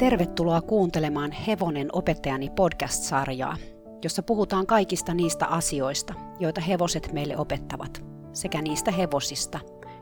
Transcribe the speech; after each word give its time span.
Tervetuloa 0.00 0.60
kuuntelemaan 0.60 1.32
Hevonen 1.32 1.88
opettajani 1.92 2.50
podcast-sarjaa, 2.50 3.56
jossa 4.04 4.22
puhutaan 4.22 4.66
kaikista 4.66 5.14
niistä 5.14 5.46
asioista, 5.46 6.14
joita 6.38 6.60
hevoset 6.60 7.12
meille 7.12 7.36
opettavat, 7.36 8.04
sekä 8.32 8.62
niistä 8.62 8.90
hevosista, 8.90 9.60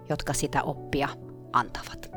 jotka 0.09 0.33
sitä 0.33 0.63
oppia 0.63 1.09
antavat. 1.53 2.11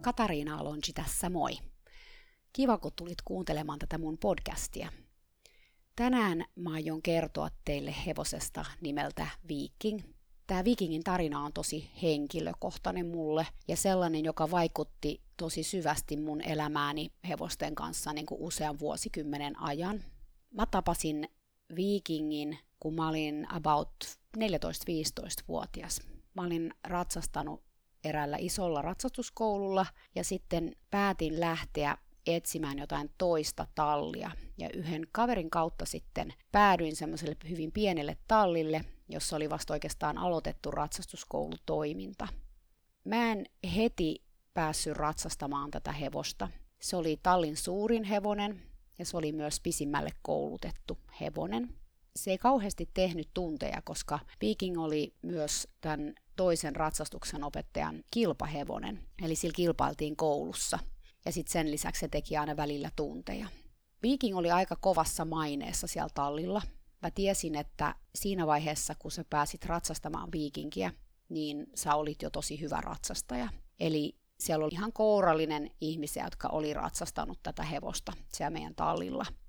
Katariina 0.00 0.58
Alonji 0.58 0.92
tässä 0.94 1.30
moi. 1.30 1.52
Kiva, 2.52 2.78
kun 2.78 2.92
tulit 2.96 3.22
kuuntelemaan 3.24 3.78
tätä 3.78 3.98
mun 3.98 4.18
podcastia. 4.18 5.01
Tänään 5.96 6.44
mä 6.56 6.72
aion 6.72 7.02
kertoa 7.02 7.48
teille 7.64 7.94
hevosesta 8.06 8.64
nimeltä 8.80 9.26
Viking. 9.48 10.00
Tämä 10.46 10.64
Vikingin 10.64 11.04
tarina 11.04 11.44
on 11.44 11.52
tosi 11.52 11.90
henkilökohtainen 12.02 13.06
mulle 13.06 13.46
ja 13.68 13.76
sellainen, 13.76 14.24
joka 14.24 14.50
vaikutti 14.50 15.20
tosi 15.36 15.62
syvästi 15.62 16.16
mun 16.16 16.40
elämääni 16.40 17.12
hevosten 17.28 17.74
kanssa 17.74 18.12
niin 18.12 18.26
kuin 18.26 18.40
usean 18.40 18.78
vuosikymmenen 18.78 19.60
ajan. 19.60 20.04
Mä 20.50 20.66
tapasin 20.66 21.28
Vikingin, 21.76 22.58
kun 22.80 22.94
mä 22.94 23.08
olin 23.08 23.46
about 23.52 23.94
14-15-vuotias. 24.38 26.00
Mä 26.34 26.42
olin 26.42 26.74
ratsastanut 26.84 27.62
eräällä 28.04 28.36
isolla 28.40 28.82
ratsastuskoululla 28.82 29.86
ja 30.14 30.24
sitten 30.24 30.76
päätin 30.90 31.40
lähteä 31.40 31.98
etsimään 32.26 32.78
jotain 32.78 33.10
toista 33.18 33.66
tallia. 33.74 34.30
Ja 34.58 34.68
yhden 34.74 35.06
kaverin 35.12 35.50
kautta 35.50 35.84
sitten 35.86 36.34
päädyin 36.52 36.96
semmoiselle 36.96 37.36
hyvin 37.48 37.72
pienelle 37.72 38.16
tallille, 38.28 38.84
jossa 39.08 39.36
oli 39.36 39.50
vasta 39.50 39.72
oikeastaan 39.72 40.18
aloitettu 40.18 40.70
ratsastuskoulutoiminta. 40.70 42.28
Mä 43.04 43.32
en 43.32 43.46
heti 43.76 44.22
päässyt 44.54 44.96
ratsastamaan 44.96 45.70
tätä 45.70 45.92
hevosta. 45.92 46.48
Se 46.80 46.96
oli 46.96 47.20
tallin 47.22 47.56
suurin 47.56 48.04
hevonen 48.04 48.62
ja 48.98 49.04
se 49.04 49.16
oli 49.16 49.32
myös 49.32 49.60
pisimmälle 49.60 50.10
koulutettu 50.22 50.98
hevonen. 51.20 51.74
Se 52.16 52.30
ei 52.30 52.38
kauheasti 52.38 52.90
tehnyt 52.94 53.28
tunteja, 53.34 53.82
koska 53.84 54.18
Viking 54.40 54.78
oli 54.78 55.14
myös 55.22 55.68
tämän 55.80 56.14
toisen 56.36 56.76
ratsastuksen 56.76 57.44
opettajan 57.44 58.04
kilpahevonen, 58.10 59.02
eli 59.22 59.34
sillä 59.34 59.54
kilpailtiin 59.56 60.16
koulussa– 60.16 60.78
ja 61.24 61.32
sitten 61.32 61.52
sen 61.52 61.70
lisäksi 61.70 62.00
se 62.00 62.08
teki 62.08 62.36
aina 62.36 62.56
välillä 62.56 62.90
tunteja. 62.96 63.46
Viking 64.02 64.36
oli 64.36 64.50
aika 64.50 64.76
kovassa 64.76 65.24
maineessa 65.24 65.86
siellä 65.86 66.10
tallilla. 66.14 66.62
Mä 67.02 67.10
tiesin, 67.10 67.54
että 67.54 67.94
siinä 68.14 68.46
vaiheessa, 68.46 68.94
kun 68.98 69.10
sä 69.10 69.24
pääsit 69.30 69.64
ratsastamaan 69.64 70.32
viikinkiä, 70.32 70.92
niin 71.28 71.66
sä 71.74 71.94
olit 71.94 72.22
jo 72.22 72.30
tosi 72.30 72.60
hyvä 72.60 72.80
ratsastaja. 72.80 73.48
Eli 73.80 74.16
siellä 74.40 74.64
oli 74.64 74.74
ihan 74.74 74.92
kourallinen 74.92 75.70
ihmisiä, 75.80 76.24
jotka 76.24 76.48
oli 76.48 76.74
ratsastanut 76.74 77.38
tätä 77.42 77.62
hevosta 77.62 78.12
siellä 78.32 78.50
meidän 78.50 78.74
tallilla– 78.74 79.26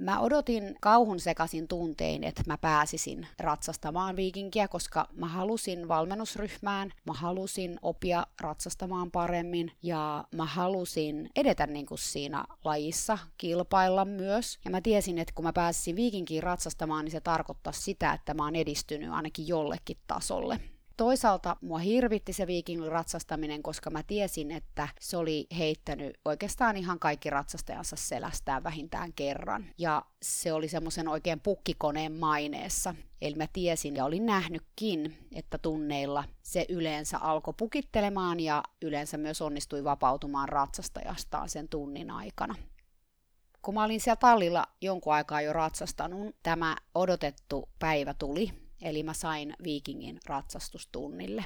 Mä 0.00 0.20
odotin 0.20 0.76
kauhun 0.80 1.20
sekaisin 1.20 1.68
tuntein, 1.68 2.24
että 2.24 2.42
mä 2.46 2.58
pääsisin 2.58 3.26
ratsastamaan 3.38 4.16
viikinkiä, 4.16 4.68
koska 4.68 5.08
mä 5.12 5.28
halusin 5.28 5.88
valmennusryhmään, 5.88 6.92
mä 7.06 7.12
halusin 7.12 7.78
opia 7.82 8.26
ratsastamaan 8.40 9.10
paremmin 9.10 9.72
ja 9.82 10.24
mä 10.34 10.44
halusin 10.44 11.30
edetä 11.36 11.66
niin 11.66 11.86
kuin 11.86 11.98
siinä 11.98 12.44
lajissa, 12.64 13.18
kilpailla 13.38 14.04
myös. 14.04 14.58
Ja 14.64 14.70
mä 14.70 14.80
tiesin, 14.80 15.18
että 15.18 15.34
kun 15.34 15.44
mä 15.44 15.52
pääsisin 15.52 15.96
viikinkiin 15.96 16.42
ratsastamaan, 16.42 17.04
niin 17.04 17.12
se 17.12 17.20
tarkoittaa 17.20 17.72
sitä, 17.72 18.12
että 18.12 18.34
mä 18.34 18.44
oon 18.44 18.56
edistynyt 18.56 19.10
ainakin 19.10 19.48
jollekin 19.48 19.96
tasolle. 20.06 20.60
Toisaalta 21.00 21.56
mua 21.60 21.78
hirvitti 21.78 22.32
se 22.32 22.46
viikingin 22.46 22.92
ratsastaminen, 22.92 23.62
koska 23.62 23.90
mä 23.90 24.02
tiesin, 24.02 24.50
että 24.50 24.88
se 25.00 25.16
oli 25.16 25.46
heittänyt 25.58 26.18
oikeastaan 26.24 26.76
ihan 26.76 26.98
kaikki 26.98 27.30
ratsastajansa 27.30 27.96
selästään 27.96 28.64
vähintään 28.64 29.12
kerran. 29.12 29.66
Ja 29.78 30.02
se 30.22 30.52
oli 30.52 30.68
semmoisen 30.68 31.08
oikein 31.08 31.40
pukkikoneen 31.40 32.12
maineessa. 32.12 32.94
Eli 33.20 33.34
mä 33.34 33.46
tiesin 33.52 33.96
ja 33.96 34.04
olin 34.04 34.26
nähnytkin, 34.26 35.28
että 35.34 35.58
tunneilla 35.58 36.24
se 36.42 36.66
yleensä 36.68 37.18
alkoi 37.18 37.54
pukittelemaan 37.56 38.40
ja 38.40 38.62
yleensä 38.82 39.18
myös 39.18 39.42
onnistui 39.42 39.84
vapautumaan 39.84 40.48
ratsastajastaan 40.48 41.48
sen 41.48 41.68
tunnin 41.68 42.10
aikana. 42.10 42.54
Kun 43.62 43.74
mä 43.74 43.84
olin 43.84 44.00
siellä 44.00 44.16
tallilla 44.16 44.66
jonkun 44.80 45.14
aikaa 45.14 45.40
jo 45.40 45.52
ratsastanut, 45.52 46.36
tämä 46.42 46.76
odotettu 46.94 47.68
päivä 47.78 48.14
tuli 48.14 48.69
eli 48.82 49.02
mä 49.02 49.14
sain 49.14 49.54
viikingin 49.64 50.18
ratsastustunnille. 50.26 51.44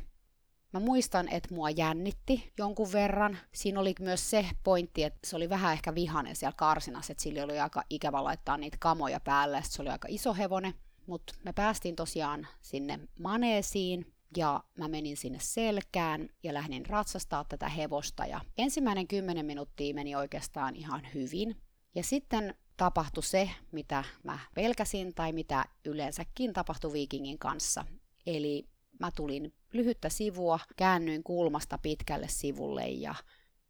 Mä 0.73 0.81
muistan, 0.81 1.29
että 1.29 1.55
mua 1.55 1.71
jännitti 1.71 2.53
jonkun 2.59 2.93
verran. 2.93 3.39
Siinä 3.53 3.81
oli 3.81 3.95
myös 4.01 4.31
se 4.31 4.47
pointti, 4.65 5.03
että 5.03 5.19
se 5.25 5.37
oli 5.37 5.49
vähän 5.49 5.73
ehkä 5.73 5.95
vihanen 5.95 6.37
siellä 6.37 6.55
karsinassa, 6.57 7.13
että 7.13 7.23
sillä 7.23 7.45
oli 7.45 7.61
aika 7.61 7.85
ikävä 7.91 8.25
laittaa 8.25 8.57
niitä 8.57 8.77
kamoja 8.81 9.21
päälle, 9.21 9.63
se 9.65 9.83
oli 9.83 9.91
aika 9.91 10.09
iso 10.11 10.35
hevonen. 10.35 10.75
Mutta 11.07 11.35
me 11.45 11.53
päästiin 11.53 11.97
tosiaan 11.97 12.47
sinne 12.61 13.01
maneesiin 13.19 14.15
ja 14.37 14.65
mä 14.79 14.89
menin 14.89 15.17
sinne 15.17 15.39
selkään 15.41 16.29
ja 16.43 16.55
lähdin 16.55 16.87
ratsastaa 16.87 17.45
tätä 17.45 17.69
hevosta. 17.69 18.27
Ja 18.27 18.41
ensimmäinen 18.59 19.09
kymmenen 19.09 19.47
minuuttia 19.47 19.95
meni 19.95 20.17
oikeastaan 20.17 20.77
ihan 20.77 21.03
hyvin. 21.15 21.57
Ja 21.95 22.03
sitten 22.03 22.55
tapahtui 22.77 23.23
se, 23.23 23.51
mitä 23.73 24.05
mä 24.23 24.39
pelkäsin 24.55 25.15
tai 25.15 25.33
mitä 25.33 25.65
yleensäkin 25.85 26.53
tapahtui 26.53 26.93
Vikingin 26.93 27.39
kanssa. 27.39 27.85
Eli 28.27 28.69
mä 29.01 29.11
tulin 29.11 29.55
lyhyttä 29.73 30.09
sivua, 30.09 30.59
käännyin 30.77 31.23
kulmasta 31.23 31.79
pitkälle 31.79 32.29
sivulle 32.29 32.89
ja 32.89 33.15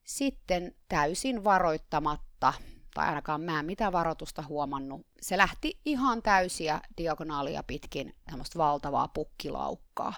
sitten 0.04 0.75
täysin 0.88 1.44
varoittamatta, 1.44 2.53
tai 2.94 3.09
ainakaan 3.09 3.41
mä 3.41 3.60
en 3.60 3.66
mitään 3.66 3.93
varoitusta 3.93 4.43
huomannut, 4.43 5.06
se 5.20 5.37
lähti 5.38 5.81
ihan 5.84 6.22
täysiä 6.22 6.81
diagonaalia 6.98 7.62
pitkin 7.62 8.14
semmoista 8.28 8.59
valtavaa 8.59 9.09
pukkilaukkaa. 9.09 10.14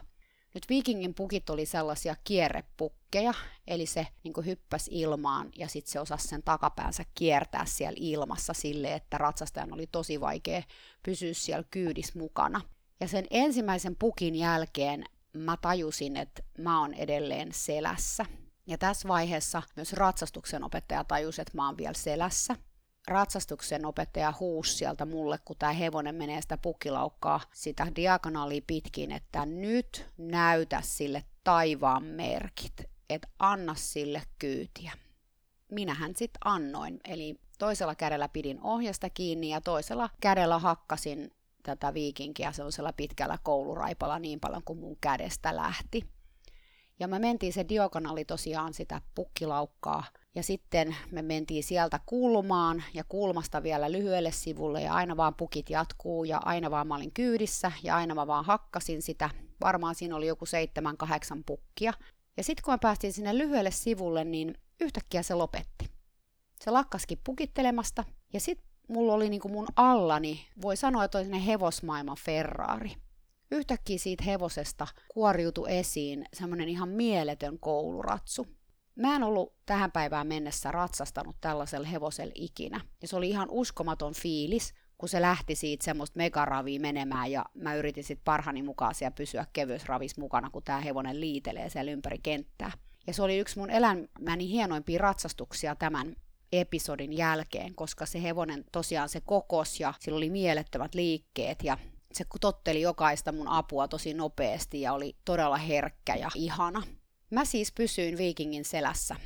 Nyt 0.56 0.68
Vikingin 0.68 1.14
pukit 1.14 1.50
oli 1.50 1.66
sellaisia 1.66 2.16
kierrepukkeja, 2.24 3.34
eli 3.66 3.86
se 3.86 4.06
niin 4.24 4.46
hyppäsi 4.46 4.90
ilmaan 4.94 5.50
ja 5.56 5.68
sitten 5.68 5.92
se 5.92 6.00
osasi 6.00 6.28
sen 6.28 6.42
takapäänsä 6.42 7.04
kiertää 7.14 7.64
siellä 7.66 7.96
ilmassa 8.00 8.52
sille, 8.52 8.94
että 8.94 9.18
ratsastajan 9.18 9.72
oli 9.72 9.86
tosi 9.86 10.20
vaikea 10.20 10.62
pysyä 11.02 11.34
siellä 11.34 11.64
kyydis 11.70 12.14
mukana. 12.14 12.60
Ja 13.00 13.08
sen 13.08 13.26
ensimmäisen 13.30 13.96
pukin 13.96 14.34
jälkeen 14.34 15.04
mä 15.32 15.56
tajusin, 15.56 16.16
että 16.16 16.42
mä 16.58 16.80
oon 16.80 16.94
edelleen 16.94 17.48
selässä. 17.52 18.26
Ja 18.66 18.78
tässä 18.78 19.08
vaiheessa 19.08 19.62
myös 19.76 19.92
ratsastuksen 19.92 20.64
opettaja 20.64 21.04
tajusi, 21.04 21.42
että 21.42 21.56
mä 21.56 21.66
oon 21.66 21.76
vielä 21.76 21.94
selässä 21.94 22.56
ratsastuksen 23.08 23.86
opettaja 23.86 24.32
huusi 24.40 24.76
sieltä 24.76 25.04
mulle, 25.04 25.38
kun 25.44 25.56
tämä 25.58 25.72
hevonen 25.72 26.14
menee 26.14 26.42
sitä 26.42 26.58
pukkilaukkaa 26.58 27.40
sitä 27.54 27.86
diagonaalia 27.96 28.60
pitkin, 28.66 29.12
että 29.12 29.46
nyt 29.46 30.06
näytä 30.18 30.80
sille 30.84 31.24
taivaan 31.44 32.04
merkit, 32.04 32.72
että 33.10 33.28
anna 33.38 33.74
sille 33.74 34.22
kyytiä. 34.38 34.92
Minähän 35.72 36.16
sitten 36.16 36.40
annoin, 36.44 37.00
eli 37.04 37.40
toisella 37.58 37.94
kädellä 37.94 38.28
pidin 38.28 38.60
ohjasta 38.62 39.10
kiinni 39.10 39.48
ja 39.48 39.60
toisella 39.60 40.10
kädellä 40.20 40.58
hakkasin 40.58 41.30
tätä 41.62 41.94
viikinkiä 41.94 42.52
sellaisella 42.52 42.92
pitkällä 42.92 43.38
kouluraipalla 43.42 44.18
niin 44.18 44.40
paljon 44.40 44.62
kuin 44.64 44.78
mun 44.78 44.96
kädestä 45.00 45.56
lähti. 45.56 46.15
Ja 46.98 47.08
me 47.08 47.18
mentiin 47.18 47.52
se 47.52 47.68
diagonaali 47.68 48.24
tosiaan 48.24 48.74
sitä 48.74 49.00
pukkilaukkaa 49.14 50.04
ja 50.34 50.42
sitten 50.42 50.96
me 51.10 51.22
mentiin 51.22 51.64
sieltä 51.64 52.00
kulmaan 52.06 52.84
ja 52.94 53.04
kulmasta 53.08 53.62
vielä 53.62 53.92
lyhyelle 53.92 54.32
sivulle 54.32 54.82
ja 54.82 54.94
aina 54.94 55.16
vaan 55.16 55.34
pukit 55.34 55.70
jatkuu 55.70 56.24
ja 56.24 56.38
aina 56.44 56.70
vaan 56.70 56.86
mä 56.86 56.94
olin 56.94 57.12
kyydissä 57.12 57.72
ja 57.82 57.96
aina 57.96 58.14
mä 58.14 58.26
vaan 58.26 58.44
hakkasin 58.44 59.02
sitä. 59.02 59.30
Varmaan 59.60 59.94
siinä 59.94 60.16
oli 60.16 60.26
joku 60.26 60.46
seitsemän, 60.46 60.96
kahdeksan 60.96 61.44
pukkia. 61.44 61.92
Ja 62.36 62.44
sitten 62.44 62.64
kun 62.64 62.74
mä 62.74 62.78
päästiin 62.78 63.12
sinne 63.12 63.38
lyhyelle 63.38 63.70
sivulle, 63.70 64.24
niin 64.24 64.54
yhtäkkiä 64.80 65.22
se 65.22 65.34
lopetti. 65.34 65.90
Se 66.60 66.70
lakkaskin 66.70 67.20
pukittelemasta 67.24 68.04
ja 68.32 68.40
sitten 68.40 68.68
mulla 68.88 69.14
oli 69.14 69.28
niin 69.28 69.40
kuin 69.40 69.52
mun 69.52 69.66
allani, 69.76 70.46
voi 70.62 70.76
sanoa, 70.76 71.04
että 71.04 71.18
oli 71.18 71.46
hevosmaailman 71.46 72.16
Ferrari. 72.20 73.05
Yhtäkkiä 73.50 73.98
siitä 73.98 74.24
hevosesta 74.24 74.86
kuoriutui 75.08 75.76
esiin 75.76 76.24
semmoinen 76.32 76.68
ihan 76.68 76.88
mieletön 76.88 77.58
kouluratsu. 77.58 78.46
Mä 78.94 79.16
en 79.16 79.22
ollut 79.22 79.54
tähän 79.66 79.92
päivään 79.92 80.26
mennessä 80.26 80.72
ratsastanut 80.72 81.36
tällaisella 81.40 81.86
hevosella 81.86 82.32
ikinä. 82.34 82.80
Ja 83.02 83.08
se 83.08 83.16
oli 83.16 83.28
ihan 83.28 83.48
uskomaton 83.50 84.14
fiilis, 84.14 84.74
kun 84.98 85.08
se 85.08 85.22
lähti 85.22 85.54
siitä 85.54 85.84
semmoista 85.84 86.16
megaravia 86.16 86.80
menemään 86.80 87.30
ja 87.30 87.44
mä 87.54 87.74
yritin 87.74 88.04
sitten 88.04 88.24
parhani 88.24 88.62
mukaan 88.62 88.94
siellä 88.94 89.14
pysyä 89.14 89.46
kevyysravis 89.52 90.18
mukana, 90.18 90.50
kun 90.50 90.62
tämä 90.62 90.80
hevonen 90.80 91.20
liitelee 91.20 91.70
siellä 91.70 91.92
ympäri 91.92 92.18
kenttää. 92.22 92.72
Ja 93.06 93.14
se 93.14 93.22
oli 93.22 93.38
yksi 93.38 93.58
mun 93.58 93.70
elämäni 93.70 94.48
hienoimpia 94.48 94.98
ratsastuksia 94.98 95.74
tämän 95.76 96.16
episodin 96.52 97.12
jälkeen, 97.12 97.74
koska 97.74 98.06
se 98.06 98.22
hevonen 98.22 98.64
tosiaan 98.72 99.08
se 99.08 99.20
kokos 99.20 99.80
ja 99.80 99.94
sillä 100.00 100.16
oli 100.16 100.30
mielettömät 100.30 100.94
liikkeet 100.94 101.64
ja 101.64 101.78
se 102.12 102.24
totteli 102.40 102.80
jokaista 102.80 103.32
mun 103.32 103.48
apua 103.48 103.88
tosi 103.88 104.14
nopeasti 104.14 104.80
ja 104.80 104.92
oli 104.92 105.16
todella 105.24 105.56
herkkä 105.56 106.14
ja 106.14 106.28
ihana. 106.34 106.82
Mä 107.30 107.44
siis 107.44 107.72
pysyin 107.72 108.18
viikingin 108.18 108.64
selässä 108.64 109.16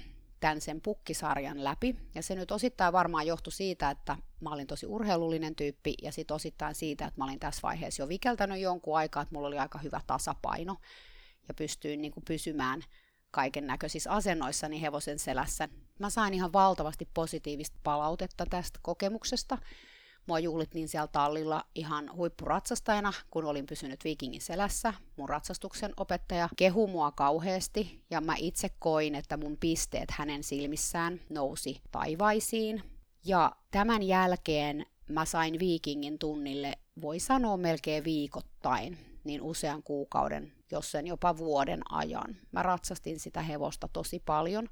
tämän 0.41 0.61
sen 0.61 0.81
pukkisarjan 0.81 1.65
läpi. 1.65 1.97
Ja 2.15 2.23
se 2.23 2.35
nyt 2.35 2.50
osittain 2.50 2.93
varmaan 2.93 3.27
johtui 3.27 3.53
siitä, 3.53 3.91
että 3.91 4.17
mä 4.41 4.50
olin 4.50 4.67
tosi 4.67 4.87
urheilullinen 4.87 5.56
tyyppi 5.56 5.94
ja 6.03 6.12
sitten 6.12 6.35
osittain 6.35 6.75
siitä, 6.75 7.05
että 7.05 7.21
mä 7.21 7.25
olin 7.25 7.41
tässä 7.41 7.62
vaiheessa 7.62 8.03
jo 8.03 8.09
vikeltänyt 8.09 8.61
jonkun 8.61 8.97
aikaa, 8.97 9.23
että 9.23 9.35
mulla 9.35 9.49
oli 9.49 9.59
aika 9.59 9.79
hyvä 9.79 10.00
tasapaino 10.06 10.77
ja 11.49 11.55
pystyin 11.55 12.03
niin 12.03 12.12
kuin 12.12 12.25
pysymään 12.25 12.82
kaiken 13.31 13.67
näköisissä 13.67 14.11
asennoissani 14.11 14.82
hevosen 14.82 15.19
selässä. 15.19 15.69
Mä 15.99 16.11
sain 16.11 16.35
ihan 16.35 16.53
valtavasti 16.53 17.09
positiivista 17.15 17.79
palautetta 17.82 18.47
tästä 18.50 18.79
kokemuksesta. 18.82 19.59
Mua 20.26 20.38
juhlittiin 20.38 20.88
siellä 20.88 21.06
tallilla 21.06 21.64
ihan 21.75 22.11
huippuratsastajana, 22.17 23.12
kun 23.31 23.44
olin 23.44 23.67
pysynyt 23.67 24.05
viikingin 24.05 24.40
selässä. 24.40 24.94
Mun 25.17 25.28
ratsastuksen 25.28 25.93
opettaja 25.96 26.49
kehu 26.56 26.87
mua 26.87 27.12
kauheasti 27.12 28.05
ja 28.11 28.20
mä 28.20 28.34
itse 28.38 28.69
koin, 28.78 29.14
että 29.14 29.37
mun 29.37 29.56
pisteet 29.61 30.11
hänen 30.11 30.43
silmissään 30.43 31.20
nousi 31.28 31.81
taivaisiin. 31.90 32.82
Ja 33.25 33.52
tämän 33.70 34.02
jälkeen 34.02 34.87
mä 35.08 35.25
sain 35.25 35.58
viikingin 35.58 36.19
tunnille, 36.19 36.72
voi 37.00 37.19
sanoa 37.19 37.56
melkein 37.56 38.05
viikoittain, 38.05 38.99
niin 39.25 39.43
usean 39.43 39.82
kuukauden, 39.82 40.52
jos 40.70 40.90
sen 40.90 41.06
jopa 41.06 41.37
vuoden 41.37 41.82
ajan. 41.93 42.37
Mä 42.52 42.62
ratsastin 42.62 43.20
sitä 43.20 43.43
hevosta 43.43 43.88
tosi 43.93 44.22
paljon. 44.26 44.69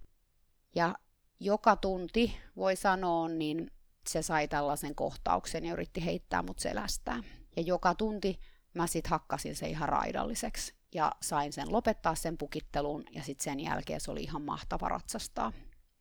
Ja 0.75 0.95
joka 1.41 1.77
tunti, 1.77 2.37
voi 2.57 2.77
sanoa, 2.77 3.29
niin 3.29 3.71
se 4.09 4.23
sai 4.23 4.49
tällaisen 4.49 4.95
kohtauksen 4.95 5.65
ja 5.65 5.73
yritti 5.73 6.05
heittää 6.05 6.43
mut 6.43 6.59
selästään. 6.59 7.25
Ja 7.57 7.63
joka 7.63 7.95
tunti 7.95 8.41
mä 8.75 8.87
sit 8.87 9.07
hakkasin 9.07 9.57
se 9.57 9.69
ihan 9.69 9.89
raidalliseksi 9.89 10.75
ja 10.95 11.13
sain 11.23 11.53
sen 11.53 11.73
lopettaa 11.73 12.15
sen 12.15 12.39
pukittelun 12.39 13.05
ja 13.11 13.23
sitten 13.23 13.45
sen 13.45 13.61
jälkeen 13.61 14.01
se 14.01 14.11
oli 14.11 14.23
ihan 14.23 14.43
mahtava 14.43 14.89
ratsastaa. 14.89 15.53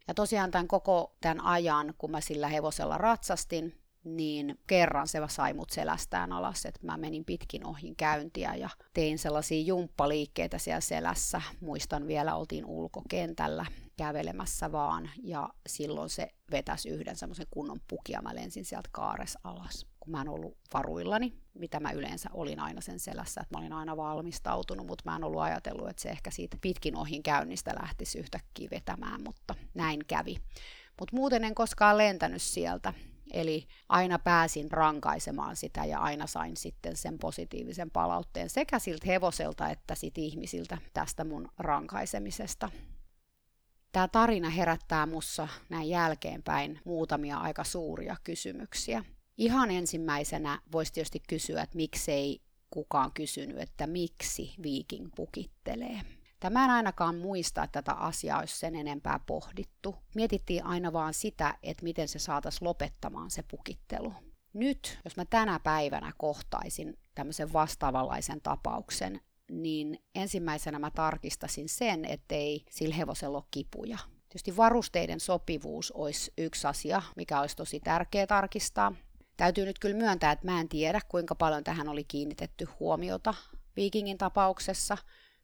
Ja 0.08 0.14
tosiaan 0.14 0.52
tämän 0.52 0.68
koko 0.68 1.16
tämän 1.22 1.42
ajan, 1.42 1.94
kun 1.98 2.12
mä 2.12 2.22
sillä 2.22 2.48
hevosella 2.48 2.98
ratsastin, 2.98 3.82
niin 4.04 4.60
kerran 4.68 5.08
se 5.08 5.20
sai 5.28 5.54
mut 5.54 5.70
selästään 5.70 6.34
alas, 6.34 6.66
että 6.66 6.80
mä 6.84 6.98
menin 6.98 7.26
pitkin 7.26 7.66
ohin 7.66 7.96
käyntiä 7.96 8.56
ja 8.56 8.70
tein 8.94 9.20
sellaisia 9.20 9.62
jumppaliikkeitä 9.62 10.58
siellä 10.58 10.82
selässä. 10.82 11.42
Muistan 11.62 12.08
vielä, 12.08 12.36
oltiin 12.36 12.66
ulkokentällä 12.66 13.66
kävelemässä 13.98 14.72
vaan 14.72 15.10
ja 15.24 15.50
silloin 15.68 16.10
se 16.10 16.30
vetäisi 16.52 16.90
yhden 16.90 17.16
semmoisen 17.16 17.48
kunnon 17.52 17.80
pukia. 17.88 18.22
Mä 18.22 18.36
lensin 18.36 18.66
sieltä 18.66 18.90
kaares 18.92 19.38
alas, 19.44 19.86
kun 20.00 20.12
mä 20.12 20.22
en 20.22 20.30
ollut 20.30 20.58
varuillani, 20.74 21.34
mitä 21.54 21.80
mä 21.80 21.92
yleensä 21.92 22.30
olin 22.34 22.60
aina 22.60 22.82
sen 22.82 23.00
selässä, 23.00 23.42
että 23.42 23.56
mä 23.56 23.60
olin 23.60 23.74
aina 23.74 23.98
valmistautunut, 23.98 24.88
mutta 24.88 25.02
mä 25.06 25.16
en 25.16 25.24
ollut 25.24 25.42
ajatellut, 25.42 25.90
että 25.90 26.02
se 26.02 26.10
ehkä 26.10 26.32
siitä 26.32 26.58
pitkin 26.62 26.96
ohin 26.96 27.24
käynnistä 27.24 27.76
lähtisi 27.82 28.20
yhtäkkiä 28.20 28.70
vetämään, 28.72 29.24
mutta 29.24 29.56
näin 29.74 30.00
kävi. 30.08 30.38
Mutta 31.00 31.16
muuten 31.16 31.44
en 31.44 31.56
koskaan 31.56 31.98
lentänyt 31.98 32.42
sieltä, 32.42 32.94
Eli 33.34 33.68
aina 33.90 34.20
pääsin 34.20 34.72
rankaisemaan 34.72 35.56
sitä 35.56 35.86
ja 35.86 36.00
aina 36.00 36.28
sain 36.28 36.58
sitten 36.58 36.96
sen 36.96 37.18
positiivisen 37.18 37.92
palautteen 37.92 38.50
sekä 38.50 38.80
siltä 38.80 39.08
hevoselta 39.08 39.70
että 39.70 39.96
sit 39.96 40.18
ihmisiltä 40.18 40.78
tästä 40.94 41.24
mun 41.24 41.48
rankaisemisesta. 41.58 42.70
Tämä 43.98 44.08
tarina 44.08 44.50
herättää 44.50 45.06
mussa 45.06 45.48
näin 45.70 45.90
jälkeenpäin 45.90 46.80
muutamia 46.86 47.38
aika 47.38 47.64
suuria 47.64 48.16
kysymyksiä. 48.24 49.04
Ihan 49.38 49.72
ensimmäisenä 49.72 50.62
voisi 50.72 50.94
tietysti 50.94 51.24
kysyä, 51.30 51.62
että 51.62 51.76
miksei 51.76 52.42
kukaan 52.70 53.12
kysynyt, 53.12 53.58
että 53.58 53.88
miksi 53.88 54.56
viiking 54.64 55.10
pukittelee. 55.16 56.02
Tämä 56.40 56.66
en 56.66 56.72
ainakaan 56.72 57.16
muista, 57.18 57.64
että 57.64 57.82
tätä 57.82 57.98
asiaa 57.98 58.40
olisi 58.40 58.60
sen 58.60 58.76
enempää 58.76 59.20
pohdittu. 59.26 59.96
Mietittiin 60.16 60.66
aina 60.66 60.94
vaan 60.94 61.14
sitä, 61.14 61.58
että 61.64 61.84
miten 61.84 62.08
se 62.08 62.20
saataisiin 62.20 62.68
lopettamaan 62.68 63.32
se 63.32 63.44
pukittelu. 63.44 64.14
Nyt, 64.54 65.00
jos 65.06 65.18
mä 65.18 65.26
tänä 65.26 65.60
päivänä 65.60 66.14
kohtaisin 66.18 66.98
tämmöisen 67.16 67.54
vastaavanlaisen 67.54 68.42
tapauksen, 68.42 69.22
niin 69.52 70.00
ensimmäisenä 70.16 70.80
mä 70.80 70.92
tarkistasin 70.92 71.70
sen, 71.70 72.06
ettei 72.06 72.66
sillä 72.70 72.96
hevosella 72.96 73.38
ole 73.38 73.46
kipuja. 73.52 73.98
Tietysti 74.30 74.58
varusteiden 74.58 75.20
sopivuus 75.20 75.92
olisi 75.92 76.34
yksi 76.38 76.68
asia, 76.68 77.02
mikä 77.16 77.42
olisi 77.42 77.56
tosi 77.56 77.80
tärkeä 77.80 78.28
tarkistaa. 78.28 78.96
Täytyy 79.38 79.66
nyt 79.66 79.80
kyllä 79.80 79.98
myöntää, 79.98 80.32
että 80.32 80.46
mä 80.46 80.60
en 80.60 80.70
tiedä, 80.70 81.02
kuinka 81.08 81.36
paljon 81.36 81.64
tähän 81.64 81.90
oli 81.90 82.04
kiinnitetty 82.04 82.68
huomiota 82.80 83.34
Vikingin 83.76 84.18
tapauksessa, 84.18 84.98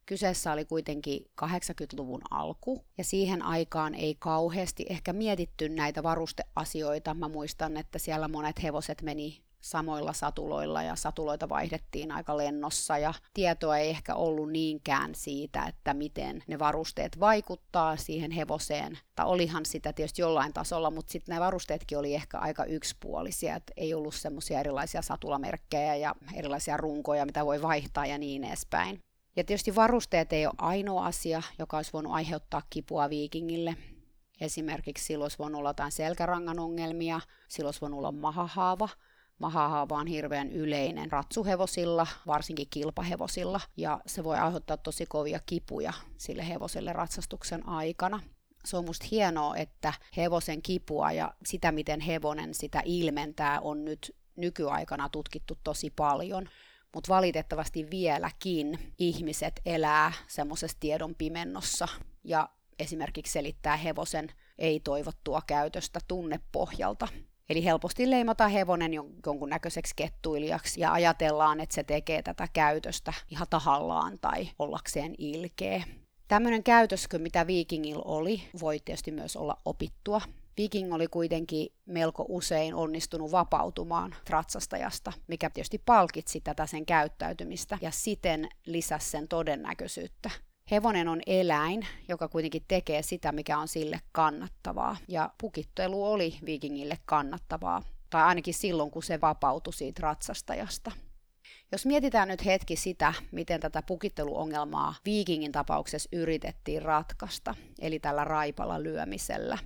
Kyseessä 0.05 0.51
oli 0.51 0.65
kuitenkin 0.65 1.25
80-luvun 1.41 2.21
alku, 2.31 2.85
ja 2.97 3.03
siihen 3.03 3.41
aikaan 3.41 3.95
ei 3.95 4.15
kauheasti 4.19 4.85
ehkä 4.89 5.13
mietitty 5.13 5.69
näitä 5.69 6.03
varusteasioita. 6.03 7.13
Mä 7.13 7.27
muistan, 7.27 7.77
että 7.77 8.00
siellä 8.00 8.27
monet 8.27 8.63
hevoset 8.63 9.01
meni 9.01 9.44
samoilla 9.63 10.13
satuloilla 10.13 10.83
ja 10.83 10.95
satuloita 10.95 11.50
vaihdettiin 11.50 12.12
aika 12.12 12.38
lennossa 12.38 12.98
ja 12.98 13.13
tietoa 13.33 13.77
ei 13.77 13.89
ehkä 13.89 14.15
ollut 14.15 14.51
niinkään 14.51 15.15
siitä, 15.15 15.65
että 15.65 15.94
miten 15.94 16.44
ne 16.48 16.60
varusteet 16.60 17.19
vaikuttaa 17.19 17.98
siihen 17.98 18.31
hevoseen. 18.31 19.00
Tai 19.15 19.25
olihan 19.25 19.65
sitä 19.65 19.94
tietysti 19.94 20.21
jollain 20.21 20.54
tasolla, 20.54 20.92
mutta 20.92 21.12
sitten 21.12 21.33
nämä 21.33 21.45
varusteetkin 21.45 21.98
oli 21.98 22.15
ehkä 22.15 22.38
aika 22.38 22.65
yksipuolisia, 22.65 23.56
että 23.56 23.74
ei 23.77 23.94
ollut 23.94 24.15
semmoisia 24.15 24.60
erilaisia 24.60 25.01
satulamerkkejä 25.01 25.95
ja 25.95 26.15
erilaisia 26.33 26.77
runkoja, 26.77 27.25
mitä 27.25 27.45
voi 27.45 27.62
vaihtaa 27.62 28.06
ja 28.06 28.18
niin 28.18 28.44
edespäin. 28.44 29.00
Ja 29.36 29.44
tietysti 29.44 29.75
varusteet 29.75 30.33
ei 30.33 30.45
ole 30.45 30.54
ainoa 30.57 31.06
asia, 31.06 31.42
joka 31.60 31.77
olisi 31.77 31.94
voinut 31.94 32.13
aiheuttaa 32.13 32.62
kipua 32.69 33.10
viikingille. 33.10 33.75
Esimerkiksi 34.42 35.06
silloin 35.06 35.25
olisi 35.25 35.39
voinut 35.39 35.60
olla 35.60 35.69
jotain 35.69 35.92
selkärangan 35.92 36.60
ongelmia, 36.60 37.21
silloin 37.48 37.68
olisi 37.68 37.81
voinut 37.81 37.98
olla 37.98 38.12
mahahaava. 38.12 38.89
Mahahaava 39.43 39.97
on 39.97 40.07
hirveän 40.07 40.51
yleinen 40.51 41.11
ratsuhevosilla, 41.11 42.07
varsinkin 42.27 42.67
kilpahevosilla, 42.69 43.61
ja 43.77 43.99
se 44.05 44.23
voi 44.23 44.37
aiheuttaa 44.37 44.77
tosi 44.77 45.05
kovia 45.05 45.39
kipuja 45.45 45.93
sille 46.17 46.47
hevoselle 46.49 46.93
ratsastuksen 46.93 47.67
aikana. 47.69 48.19
Se 48.65 48.77
on 48.77 48.85
musta 48.85 49.05
hienoa, 49.12 49.55
että 49.55 49.93
hevosen 50.17 50.62
kipua 50.62 51.12
ja 51.12 51.33
sitä, 51.45 51.71
miten 51.71 52.00
hevonen 52.00 52.53
sitä 52.53 52.81
ilmentää, 52.85 53.59
on 53.59 53.85
nyt 53.85 54.15
nykyaikana 54.35 55.09
tutkittu 55.09 55.57
tosi 55.63 55.89
paljon 55.89 56.50
mutta 56.93 57.13
valitettavasti 57.13 57.89
vieläkin 57.89 58.93
ihmiset 58.97 59.62
elää 59.65 60.12
semmoisessa 60.27 60.77
tiedon 60.79 61.15
pimennossa 61.15 61.88
ja 62.23 62.50
esimerkiksi 62.79 63.33
selittää 63.33 63.77
hevosen 63.77 64.31
ei-toivottua 64.57 65.41
käytöstä 65.47 66.00
tunnepohjalta. 66.07 67.07
Eli 67.50 67.65
helposti 67.65 68.09
leimataan 68.09 68.51
hevonen 68.51 68.93
jonkunnäköiseksi 69.25 69.93
kettuilijaksi 69.95 70.81
ja 70.81 70.93
ajatellaan, 70.93 71.59
että 71.59 71.75
se 71.75 71.83
tekee 71.83 72.21
tätä 72.21 72.47
käytöstä 72.53 73.13
ihan 73.29 73.47
tahallaan 73.50 74.19
tai 74.21 74.50
ollakseen 74.59 75.15
ilkeä. 75.17 75.83
Tämmöinen 76.27 76.63
käytöskö, 76.63 77.19
mitä 77.19 77.47
viikingillä 77.47 78.03
oli, 78.05 78.43
voi 78.62 78.79
tietysti 78.85 79.12
myös 79.12 79.35
olla 79.35 79.57
opittua. 79.65 80.21
Viking 80.57 80.93
oli 80.93 81.07
kuitenkin 81.07 81.69
melko 81.85 82.25
usein 82.29 82.75
onnistunut 82.75 83.31
vapautumaan 83.31 84.15
ratsastajasta, 84.29 85.13
mikä 85.27 85.50
tietysti 85.50 85.81
palkitsi 85.85 86.41
tätä 86.41 86.67
sen 86.67 86.85
käyttäytymistä 86.85 87.77
ja 87.81 87.91
siten 87.91 88.50
lisäsi 88.65 89.09
sen 89.09 89.27
todennäköisyyttä. 89.27 90.29
Hevonen 90.72 91.08
on 91.08 91.22
eläin, 91.25 91.88
joka 92.08 92.27
kuitenkin 92.27 92.65
tekee 92.67 93.01
sitä, 93.01 93.32
mikä 93.32 93.58
on 93.58 93.67
sille 93.67 94.01
kannattavaa, 94.12 94.98
ja 95.08 95.29
pukittelu 95.41 96.12
oli 96.12 96.38
vikingille 96.46 96.98
kannattavaa, 97.05 97.82
tai 98.10 98.24
ainakin 98.24 98.53
silloin, 98.53 98.91
kun 98.91 99.03
se 99.03 99.22
vapautui 99.22 99.74
siitä 99.74 100.00
ratsastajasta. 100.01 100.91
Jos 101.72 101.86
mietitään 101.86 102.27
nyt 102.27 102.46
hetki 102.46 102.75
sitä, 102.75 103.13
miten 103.32 103.60
tätä 103.60 103.82
pukitteluongelmaa 103.82 104.96
viikingin 105.05 105.51
tapauksessa 105.51 106.10
yritettiin 106.12 106.82
ratkaista, 106.82 107.55
eli 107.79 108.00
tällä 108.00 108.24
raipalla 108.24 108.84
lyömisellä, 108.84 109.58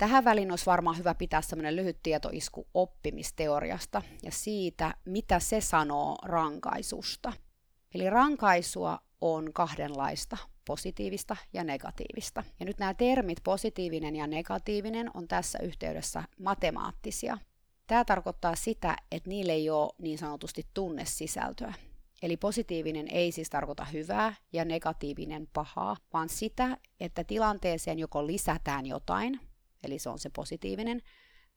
Tähän 0.00 0.24
väliin 0.24 0.52
olisi 0.52 0.66
varmaan 0.66 0.98
hyvä 0.98 1.14
pitää 1.14 1.42
semmoinen 1.42 1.76
lyhyt 1.76 2.02
tietoisku 2.02 2.66
oppimisteoriasta 2.74 4.02
ja 4.22 4.32
siitä, 4.32 4.94
mitä 5.04 5.38
se 5.38 5.60
sanoo 5.60 6.18
rankaisusta. 6.24 7.32
Eli 7.94 8.10
rankaisua 8.10 8.98
on 9.20 9.52
kahdenlaista, 9.52 10.36
positiivista 10.66 11.36
ja 11.52 11.64
negatiivista. 11.64 12.44
Ja 12.60 12.66
nyt 12.66 12.78
nämä 12.78 12.94
termit 12.94 13.38
positiivinen 13.44 14.16
ja 14.16 14.26
negatiivinen 14.26 15.10
on 15.14 15.28
tässä 15.28 15.58
yhteydessä 15.58 16.22
matemaattisia. 16.38 17.38
Tämä 17.86 18.04
tarkoittaa 18.04 18.56
sitä, 18.56 18.96
että 19.12 19.28
niille 19.28 19.52
ei 19.52 19.70
ole 19.70 19.92
niin 19.98 20.18
sanotusti 20.18 20.66
tunnesisältöä. 20.74 21.74
Eli 22.22 22.36
positiivinen 22.36 23.08
ei 23.08 23.32
siis 23.32 23.50
tarkoita 23.50 23.84
hyvää 23.84 24.34
ja 24.52 24.64
negatiivinen 24.64 25.48
pahaa, 25.52 25.96
vaan 26.12 26.28
sitä, 26.28 26.76
että 27.00 27.24
tilanteeseen 27.24 27.98
joko 27.98 28.26
lisätään 28.26 28.86
jotain, 28.86 29.40
eli 29.84 29.98
se 29.98 30.08
on 30.08 30.18
se 30.18 30.30
positiivinen, 30.30 31.02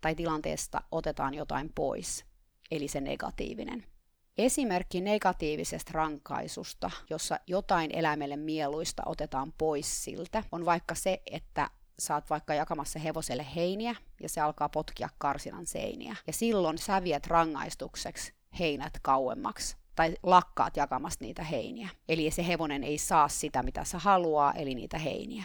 tai 0.01 0.15
tilanteesta 0.15 0.81
otetaan 0.91 1.33
jotain 1.33 1.71
pois, 1.75 2.25
eli 2.71 2.87
se 2.87 3.01
negatiivinen. 3.01 3.92
Esimerkki 4.37 5.01
negatiivisesta 5.01 5.91
rankaisusta, 5.93 6.91
jossa 7.09 7.39
jotain 7.47 7.91
eläimelle 7.93 8.37
mieluista 8.37 9.03
otetaan 9.05 9.53
pois 9.57 10.03
siltä, 10.03 10.43
on 10.51 10.65
vaikka 10.65 10.95
se, 10.95 11.21
että 11.31 11.69
saat 11.99 12.29
vaikka 12.29 12.53
jakamassa 12.53 12.99
hevoselle 12.99 13.45
heiniä 13.55 13.95
ja 14.21 14.29
se 14.29 14.41
alkaa 14.41 14.69
potkia 14.69 15.09
karsinan 15.17 15.65
seiniä. 15.67 16.15
Ja 16.27 16.33
silloin 16.33 16.77
sä 16.77 17.03
viet 17.03 17.27
rangaistukseksi 17.27 18.33
heinät 18.59 18.93
kauemmaksi 19.01 19.77
tai 19.95 20.15
lakkaat 20.23 20.77
jakamasta 20.77 21.25
niitä 21.25 21.43
heiniä. 21.43 21.89
Eli 22.09 22.31
se 22.31 22.47
hevonen 22.47 22.83
ei 22.83 22.97
saa 22.97 23.27
sitä, 23.27 23.63
mitä 23.63 23.83
sä 23.83 23.99
haluaa, 23.99 24.53
eli 24.53 24.75
niitä 24.75 24.97
heiniä. 24.97 25.43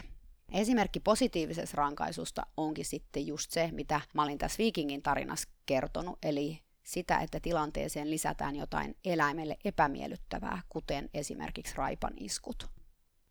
Esimerkki 0.51 0.99
positiivisesta 0.99 1.77
rankaisusta 1.77 2.45
onkin 2.57 2.85
sitten 2.85 3.27
just 3.27 3.51
se, 3.51 3.69
mitä 3.71 4.01
mä 4.13 4.23
olin 4.23 4.37
tässä 4.37 4.57
Vikingin 4.57 5.01
tarinassa 5.01 5.49
kertonut, 5.65 6.17
eli 6.23 6.59
sitä, 6.89 7.17
että 7.17 7.39
tilanteeseen 7.39 8.09
lisätään 8.09 8.55
jotain 8.55 8.95
eläimelle 9.05 9.57
epämiellyttävää, 9.65 10.61
kuten 10.69 11.09
esimerkiksi 11.13 11.75
raipan 11.77 12.13
iskut. 12.17 12.67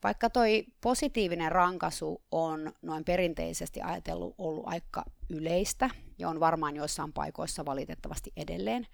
Vaikka 0.02 0.30
toi 0.30 0.66
positiivinen 0.80 1.52
rankaisu 1.52 2.22
on 2.30 2.72
noin 2.82 3.04
perinteisesti 3.04 3.80
ajatellut 3.82 4.34
ollut 4.38 4.64
aika 4.66 5.04
yleistä 5.28 5.90
ja 6.18 6.28
on 6.28 6.40
varmaan 6.40 6.76
joissain 6.76 7.12
paikoissa 7.12 7.64
valitettavasti 7.64 8.32
edelleen, 8.36 8.86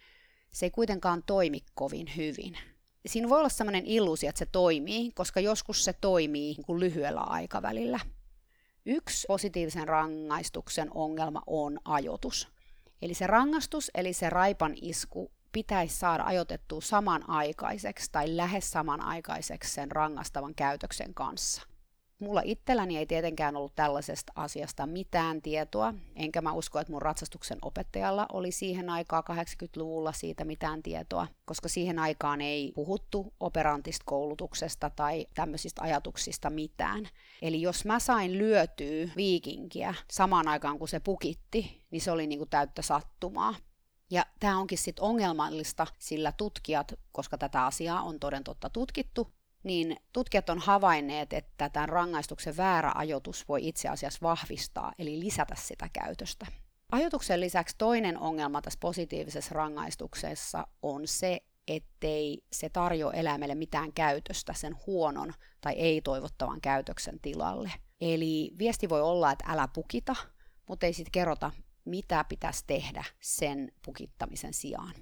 se 0.50 0.66
ei 0.66 0.70
kuitenkaan 0.70 1.22
toimi 1.26 1.60
kovin 1.74 2.06
hyvin. 2.16 2.58
Siinä 3.06 3.28
voi 3.28 3.38
olla 3.38 3.48
sellainen 3.48 3.86
illuusio, 3.86 4.28
että 4.28 4.38
se 4.38 4.46
toimii, 4.46 5.12
koska 5.12 5.40
joskus 5.40 5.84
se 5.84 5.92
toimii 5.92 6.54
niin 6.54 6.66
kuin 6.66 6.80
lyhyellä 6.80 7.20
aikavälillä. 7.20 8.00
Yksi 8.86 9.24
positiivisen 9.28 9.88
rangaistuksen 9.88 10.88
ongelma 10.94 11.42
on 11.46 11.78
ajoitus. 11.84 12.53
Eli 13.02 13.14
se 13.14 13.26
rangaistus, 13.26 13.90
eli 13.94 14.12
se 14.12 14.30
raipan 14.30 14.74
isku, 14.82 15.32
pitäisi 15.52 15.96
saada 15.96 16.24
ajoitettua 16.24 16.80
samanaikaiseksi 16.80 18.12
tai 18.12 18.36
lähes 18.36 18.70
samanaikaiseksi 18.70 19.74
sen 19.74 19.92
rangastavan 19.92 20.54
käytöksen 20.54 21.14
kanssa. 21.14 21.62
Mulla 22.18 22.42
itselläni 22.44 22.98
ei 22.98 23.06
tietenkään 23.06 23.56
ollut 23.56 23.74
tällaisesta 23.74 24.32
asiasta 24.36 24.86
mitään 24.86 25.42
tietoa, 25.42 25.94
enkä 26.16 26.40
mä 26.40 26.52
usko, 26.52 26.78
että 26.78 26.92
mun 26.92 27.02
ratsastuksen 27.02 27.58
opettajalla 27.62 28.26
oli 28.32 28.52
siihen 28.52 28.90
aikaa 28.90 29.22
80-luvulla 29.30 30.12
siitä 30.12 30.44
mitään 30.44 30.82
tietoa, 30.82 31.26
koska 31.44 31.68
siihen 31.68 31.98
aikaan 31.98 32.40
ei 32.40 32.72
puhuttu 32.74 33.32
operantista 33.40 34.02
koulutuksesta 34.06 34.90
tai 34.90 35.26
tämmöisistä 35.34 35.82
ajatuksista 35.82 36.50
mitään. 36.50 37.08
Eli 37.42 37.62
jos 37.62 37.84
mä 37.84 37.98
sain 37.98 38.38
lyötyä 38.38 39.08
viikinkiä 39.16 39.94
samaan 40.10 40.48
aikaan 40.48 40.78
kun 40.78 40.88
se 40.88 41.00
pukitti, 41.00 41.82
niin 41.90 42.00
se 42.00 42.10
oli 42.10 42.26
niinku 42.26 42.46
täyttä 42.46 42.82
sattumaa. 42.82 43.54
Ja 44.10 44.26
tämä 44.40 44.58
onkin 44.58 44.78
sitten 44.78 45.04
ongelmallista, 45.04 45.86
sillä 45.98 46.32
tutkijat, 46.32 46.92
koska 47.12 47.38
tätä 47.38 47.66
asiaa 47.66 48.02
on 48.02 48.20
toden 48.20 48.44
totta 48.44 48.70
tutkittu, 48.70 49.32
niin 49.64 49.96
tutkijat 50.12 50.50
on 50.50 50.58
havainneet, 50.58 51.32
että 51.32 51.68
tämän 51.68 51.88
rangaistuksen 51.88 52.56
väärä 52.56 52.92
ajoitus 52.94 53.48
voi 53.48 53.68
itse 53.68 53.88
asiassa 53.88 54.18
vahvistaa, 54.22 54.92
eli 54.98 55.20
lisätä 55.20 55.54
sitä 55.58 55.88
käytöstä. 55.92 56.46
Ajoituksen 56.92 57.40
lisäksi 57.40 57.74
toinen 57.78 58.18
ongelma 58.18 58.62
tässä 58.62 58.78
positiivisessa 58.80 59.54
rangaistuksessa 59.54 60.66
on 60.82 61.02
se, 61.06 61.40
ettei 61.68 62.42
se 62.52 62.68
tarjoa 62.68 63.12
eläimelle 63.12 63.54
mitään 63.54 63.92
käytöstä 63.92 64.52
sen 64.52 64.76
huonon 64.86 65.32
tai 65.60 65.72
ei-toivottavan 65.72 66.60
käytöksen 66.60 67.20
tilalle. 67.20 67.72
Eli 68.00 68.50
viesti 68.58 68.88
voi 68.88 69.02
olla, 69.02 69.32
että 69.32 69.44
älä 69.48 69.68
pukita, 69.68 70.16
mutta 70.68 70.86
ei 70.86 70.92
sitten 70.92 71.12
kerrota, 71.12 71.50
mitä 71.84 72.24
pitäisi 72.28 72.64
tehdä 72.66 73.04
sen 73.20 73.72
pukittamisen 73.84 74.54
sijaan. 74.54 74.94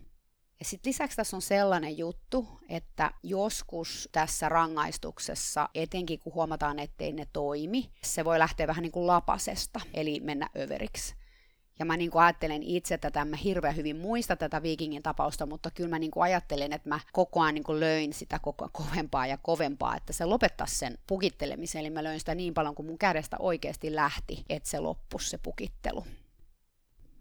Ja 0.63 0.67
sitten 0.67 0.91
lisäksi 0.91 1.17
tässä 1.17 1.37
on 1.37 1.43
sellainen 1.43 1.99
juttu, 1.99 2.49
että 2.69 3.11
joskus 3.23 4.09
tässä 4.13 4.49
rangaistuksessa, 4.49 5.69
etenkin 5.75 6.19
kun 6.19 6.35
huomataan, 6.35 6.79
ettei 6.79 7.13
ne 7.13 7.27
toimi, 7.33 7.91
se 8.03 8.25
voi 8.25 8.39
lähteä 8.39 8.67
vähän 8.67 8.83
niin 8.83 8.93
kuin 8.93 9.07
lapasesta, 9.07 9.81
eli 9.95 10.21
mennä 10.21 10.49
överiksi. 10.59 11.15
Ja 11.79 11.85
mä 11.85 11.97
niin 11.97 12.11
kuin 12.11 12.23
ajattelen 12.23 12.63
itse 12.63 12.99
tätä, 12.99 13.25
mä 13.25 13.37
hirveän 13.37 13.77
hyvin 13.77 13.97
muista 13.97 14.37
tätä 14.37 14.63
viikingin 14.63 15.03
tapausta, 15.03 15.47
mutta 15.47 15.71
kyllä 15.71 15.91
mä 15.91 15.99
niin 15.99 16.11
kuin 16.11 16.25
ajattelen, 16.25 16.73
että 16.73 16.89
mä 16.89 17.01
koko 17.13 17.41
ajan 17.41 17.55
niin 17.55 17.65
kuin 17.65 17.81
löin 17.81 18.13
sitä 18.13 18.39
koko 18.39 18.69
kovempaa 18.73 19.27
ja 19.27 19.39
kovempaa, 19.43 19.97
että 19.97 20.13
se 20.13 20.25
lopettaisi 20.25 20.79
sen 20.79 20.99
pukittelemisen. 21.07 21.81
Eli 21.81 21.91
mä 21.91 22.05
löin 22.05 22.21
sitä 22.21 22.35
niin 22.35 22.55
paljon 22.55 22.75
kuin 22.75 22.87
mun 22.87 22.99
kädestä 22.99 23.37
oikeasti 23.39 23.95
lähti, 23.95 24.45
että 24.49 24.69
se 24.69 24.81
loppui 24.81 25.23
se 25.23 25.39
pukittelu. 25.39 26.05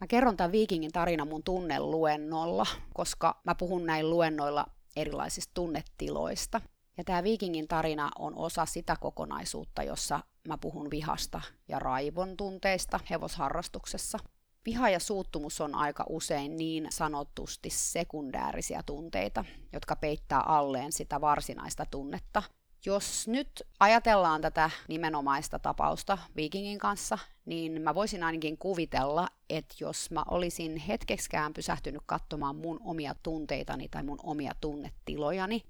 Mä 0.02 0.08
kerron 0.08 0.38
tämän 0.38 0.52
viikingin 0.52 0.92
tarina 0.92 1.26
mun 1.26 1.44
tunneluennolla, 1.44 2.66
koska 2.94 3.42
mä 3.44 3.56
puhun 3.56 3.86
näin 3.86 4.10
luennoilla 4.10 4.66
erilaisista 4.96 5.52
tunnetiloista. 5.54 6.62
Ja 6.98 7.04
tämä 7.04 7.24
viikingin 7.24 7.68
tarina 7.68 8.12
on 8.20 8.36
osa 8.36 8.66
sitä 8.66 8.96
kokonaisuutta, 9.00 9.84
jossa 9.84 10.20
mä 10.48 10.58
puhun 10.58 10.92
vihasta 10.92 11.42
ja 11.68 11.80
raivon 11.80 12.38
tunteista 12.38 13.00
hevosharrastuksessa. 13.10 14.20
Viha 14.66 14.90
ja 14.90 15.00
suuttumus 15.00 15.62
on 15.62 15.76
aika 15.76 16.06
usein 16.10 16.58
niin 16.58 16.88
sanotusti 16.90 17.70
sekundäärisiä 17.70 18.84
tunteita, 18.86 19.46
jotka 19.74 19.96
peittää 19.96 20.42
alleen 20.42 20.92
sitä 20.92 21.22
varsinaista 21.22 21.86
tunnetta, 21.86 22.44
jos 22.86 23.28
nyt 23.28 23.64
ajatellaan 23.80 24.42
tätä 24.42 24.70
nimenomaista 24.88 25.60
tapausta 25.60 26.18
Vikingin 26.36 26.80
kanssa, 26.80 27.18
niin 27.46 27.82
mä 27.82 27.96
voisin 27.96 28.24
ainakin 28.24 28.58
kuvitella, 28.58 29.28
että 29.50 29.76
jos 29.80 30.12
mä 30.12 30.24
olisin 30.32 30.78
hetkeksikään 30.78 31.54
pysähtynyt 31.54 32.02
katsomaan 32.06 32.56
mun 32.56 32.80
omia 32.84 33.16
tunteitani 33.24 33.88
tai 33.90 34.04
mun 34.04 34.20
omia 34.24 34.52
tunnetilojani, 34.62 35.64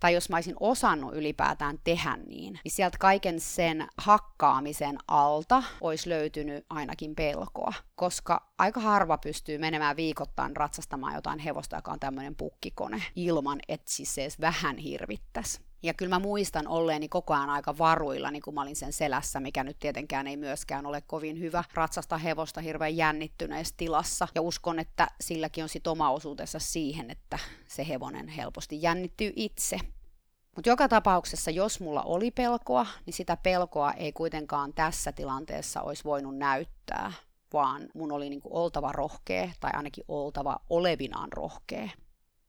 tai 0.00 0.14
jos 0.14 0.28
mä 0.28 0.36
olisin 0.36 0.56
osannut 0.60 1.14
ylipäätään 1.14 1.78
tehdä 1.84 2.16
niin, 2.16 2.60
niin 2.64 2.72
sieltä 2.72 2.98
kaiken 2.98 3.40
sen 3.40 3.88
hakkaamisen 3.98 4.98
alta 5.08 5.62
olisi 5.80 6.08
löytynyt 6.08 6.66
ainakin 6.70 7.14
pelkoa, 7.14 7.72
koska 7.94 8.52
aika 8.58 8.80
harva 8.80 9.18
pystyy 9.18 9.58
menemään 9.58 9.96
viikoittain 9.96 10.56
ratsastamaan 10.56 11.14
jotain 11.14 11.38
hevosta, 11.38 11.76
joka 11.76 11.92
on 11.92 12.00
tämmöinen 12.00 12.36
pukkikone, 12.36 13.02
ilman 13.16 13.60
että 13.68 13.92
siis 13.92 14.14
se 14.14 14.22
edes 14.22 14.40
vähän 14.40 14.76
hirvittäisi. 14.76 15.71
Ja 15.82 15.94
kyllä 15.94 16.10
mä 16.10 16.18
muistan 16.18 16.68
olleeni 16.68 17.08
koko 17.08 17.34
ajan 17.34 17.50
aika 17.50 17.78
varuilla, 17.78 18.30
niin 18.30 18.42
kun 18.42 18.54
mä 18.54 18.62
olin 18.62 18.76
sen 18.76 18.92
selässä, 18.92 19.40
mikä 19.40 19.64
nyt 19.64 19.78
tietenkään 19.78 20.26
ei 20.26 20.36
myöskään 20.36 20.86
ole 20.86 21.00
kovin 21.00 21.40
hyvä 21.40 21.64
ratsasta 21.74 22.18
hevosta 22.18 22.60
hirveän 22.60 22.96
jännittyneessä 22.96 23.74
tilassa. 23.76 24.28
Ja 24.34 24.42
uskon, 24.42 24.78
että 24.78 25.08
silläkin 25.20 25.64
on 25.64 25.68
sit 25.68 25.86
oma 25.86 26.10
osuutensa 26.10 26.58
siihen, 26.58 27.10
että 27.10 27.38
se 27.68 27.88
hevonen 27.88 28.28
helposti 28.28 28.82
jännittyy 28.82 29.32
itse. 29.36 29.78
Mutta 30.56 30.70
joka 30.70 30.88
tapauksessa, 30.88 31.50
jos 31.50 31.80
mulla 31.80 32.02
oli 32.02 32.30
pelkoa, 32.30 32.86
niin 33.06 33.14
sitä 33.14 33.36
pelkoa 33.36 33.92
ei 33.92 34.12
kuitenkaan 34.12 34.72
tässä 34.74 35.12
tilanteessa 35.12 35.82
olisi 35.82 36.04
voinut 36.04 36.36
näyttää, 36.36 37.12
vaan 37.52 37.88
mun 37.94 38.12
oli 38.12 38.30
niinku 38.30 38.48
oltava 38.52 38.92
rohkea, 38.92 39.50
tai 39.60 39.70
ainakin 39.74 40.04
oltava 40.08 40.56
olevinaan 40.70 41.32
rohkea. 41.32 41.88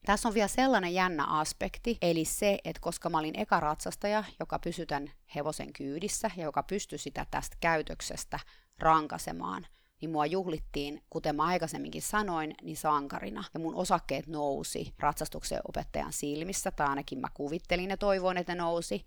Tässä 0.05 0.27
on 0.27 0.33
vielä 0.33 0.47
sellainen 0.47 0.93
jännä 0.93 1.25
aspekti, 1.25 1.97
eli 2.01 2.25
se, 2.25 2.59
että 2.65 2.81
koska 2.81 3.09
mä 3.09 3.19
olin 3.19 3.39
eka 3.39 3.59
ratsastaja, 3.59 4.23
joka 4.39 4.59
pysytän 4.59 5.11
hevosen 5.35 5.73
kyydissä 5.73 6.31
ja 6.37 6.43
joka 6.43 6.63
pystyi 6.63 6.99
sitä 6.99 7.25
tästä 7.31 7.57
käytöksestä 7.59 8.39
rankasemaan, 8.79 9.67
niin 10.01 10.11
mua 10.11 10.25
juhlittiin, 10.25 11.01
kuten 11.09 11.35
mä 11.35 11.43
aikaisemminkin 11.43 12.01
sanoin, 12.01 12.55
niin 12.61 12.77
sankarina. 12.77 13.43
Ja 13.53 13.59
mun 13.59 13.75
osakkeet 13.75 14.27
nousi 14.27 14.93
ratsastuksen 14.99 15.59
opettajan 15.67 16.13
silmissä, 16.13 16.71
tai 16.71 16.87
ainakin 16.87 17.19
mä 17.19 17.27
kuvittelin 17.33 17.89
ja 17.89 17.97
toivoin, 17.97 18.37
että 18.37 18.55
ne 18.55 18.61
nousi. 18.61 19.05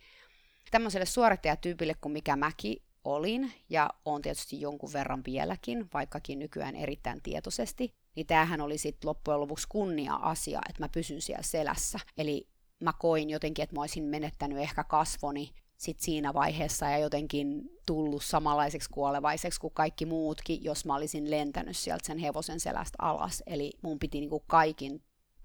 Tämmöiselle 0.71 1.07
suorittajatyypille 1.07 1.95
kuin 2.00 2.12
mikä 2.12 2.37
mäkin 2.37 2.83
olin, 3.05 3.53
ja 3.71 3.91
on 4.05 4.23
tietysti 4.23 4.61
jonkun 4.61 4.93
verran 4.93 5.23
vieläkin, 5.26 5.88
vaikkakin 5.95 6.38
nykyään 6.38 6.76
erittäin 6.76 7.23
tietoisesti, 7.23 7.95
niin 8.17 8.27
tämähän 8.27 8.61
oli 8.61 8.79
sitten 8.79 9.09
loppujen 9.09 9.41
lopuksi 9.41 9.67
kunnia-asia, 9.69 10.61
että 10.69 10.83
mä 10.83 10.89
pysyn 10.89 11.21
siellä 11.21 11.43
selässä. 11.43 11.99
Eli 12.19 12.49
mä 12.81 12.93
koin 12.99 13.31
jotenkin, 13.31 13.63
että 13.63 13.77
mä 13.77 13.81
olisin 13.81 14.05
menettänyt 14.05 14.59
ehkä 14.59 14.85
kasvoni 14.85 15.51
sit 15.77 16.01
siinä 16.01 16.35
vaiheessa 16.35 16.87
ja 16.87 16.99
jotenkin 16.99 17.63
tullut 17.87 18.25
samanlaiseksi 18.25 18.91
kuolevaiseksi 18.91 19.61
kuin 19.61 19.75
kaikki 19.75 20.07
muutkin, 20.07 20.65
jos 20.65 20.85
mä 20.85 20.95
olisin 20.95 21.31
lentänyt 21.31 21.77
sieltä 21.77 22.07
sen 22.07 22.19
hevosen 22.19 22.61
selästä 22.61 22.97
alas. 22.99 23.43
Eli 23.47 23.73
mun 23.83 23.99
piti 23.99 24.21
niinku 24.21 24.41
kaikin 24.47 25.03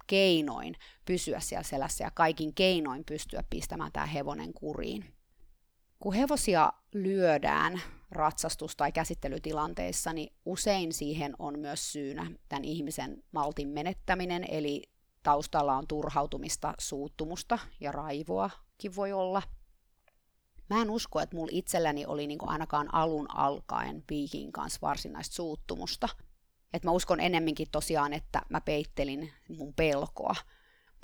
keinoin 0.08 0.76
pysyä 1.06 1.40
siellä 1.40 1.64
selässä 1.64 2.04
ja 2.04 2.12
kaikin 2.12 2.54
keinoin 2.54 3.06
pystyä 3.06 3.44
pistämään 3.50 3.92
tämä 3.92 4.06
hevonen 4.06 4.54
kuriin. 4.54 5.06
Kun 6.00 6.14
hevosia 6.14 6.74
lyödään 6.94 7.82
ratsastus- 8.12 8.76
tai 8.78 8.92
käsittelytilanteissa, 8.92 10.14
niin 10.14 10.34
usein 10.46 10.94
siihen 10.94 11.36
on 11.40 11.60
myös 11.60 11.92
syynä 11.92 12.32
tämän 12.50 12.66
ihmisen 12.66 13.24
maltin 13.32 13.68
menettäminen, 13.68 14.46
eli 14.50 14.84
taustalla 15.24 15.76
on 15.76 15.88
turhautumista, 15.88 16.74
suuttumusta 16.80 17.60
ja 17.80 17.92
raivoakin 17.92 18.96
voi 18.96 19.14
olla. 19.14 19.42
Mä 20.70 20.82
en 20.82 20.90
usko, 20.90 21.20
että 21.20 21.36
mulla 21.36 21.52
itselläni 21.52 22.06
oli 22.06 22.28
niin 22.28 22.40
ainakaan 22.42 22.94
alun 22.94 23.36
alkaen 23.36 24.04
piikin 24.08 24.52
kanssa 24.52 24.80
varsinaista 24.82 25.36
suuttumusta. 25.36 26.10
Et 26.74 26.84
mä 26.84 26.92
uskon 26.92 27.20
ennemminkin 27.20 27.68
tosiaan, 27.72 28.14
että 28.14 28.42
mä 28.50 28.62
peittelin 28.62 29.32
mun 29.58 29.74
pelkoa. 29.74 30.36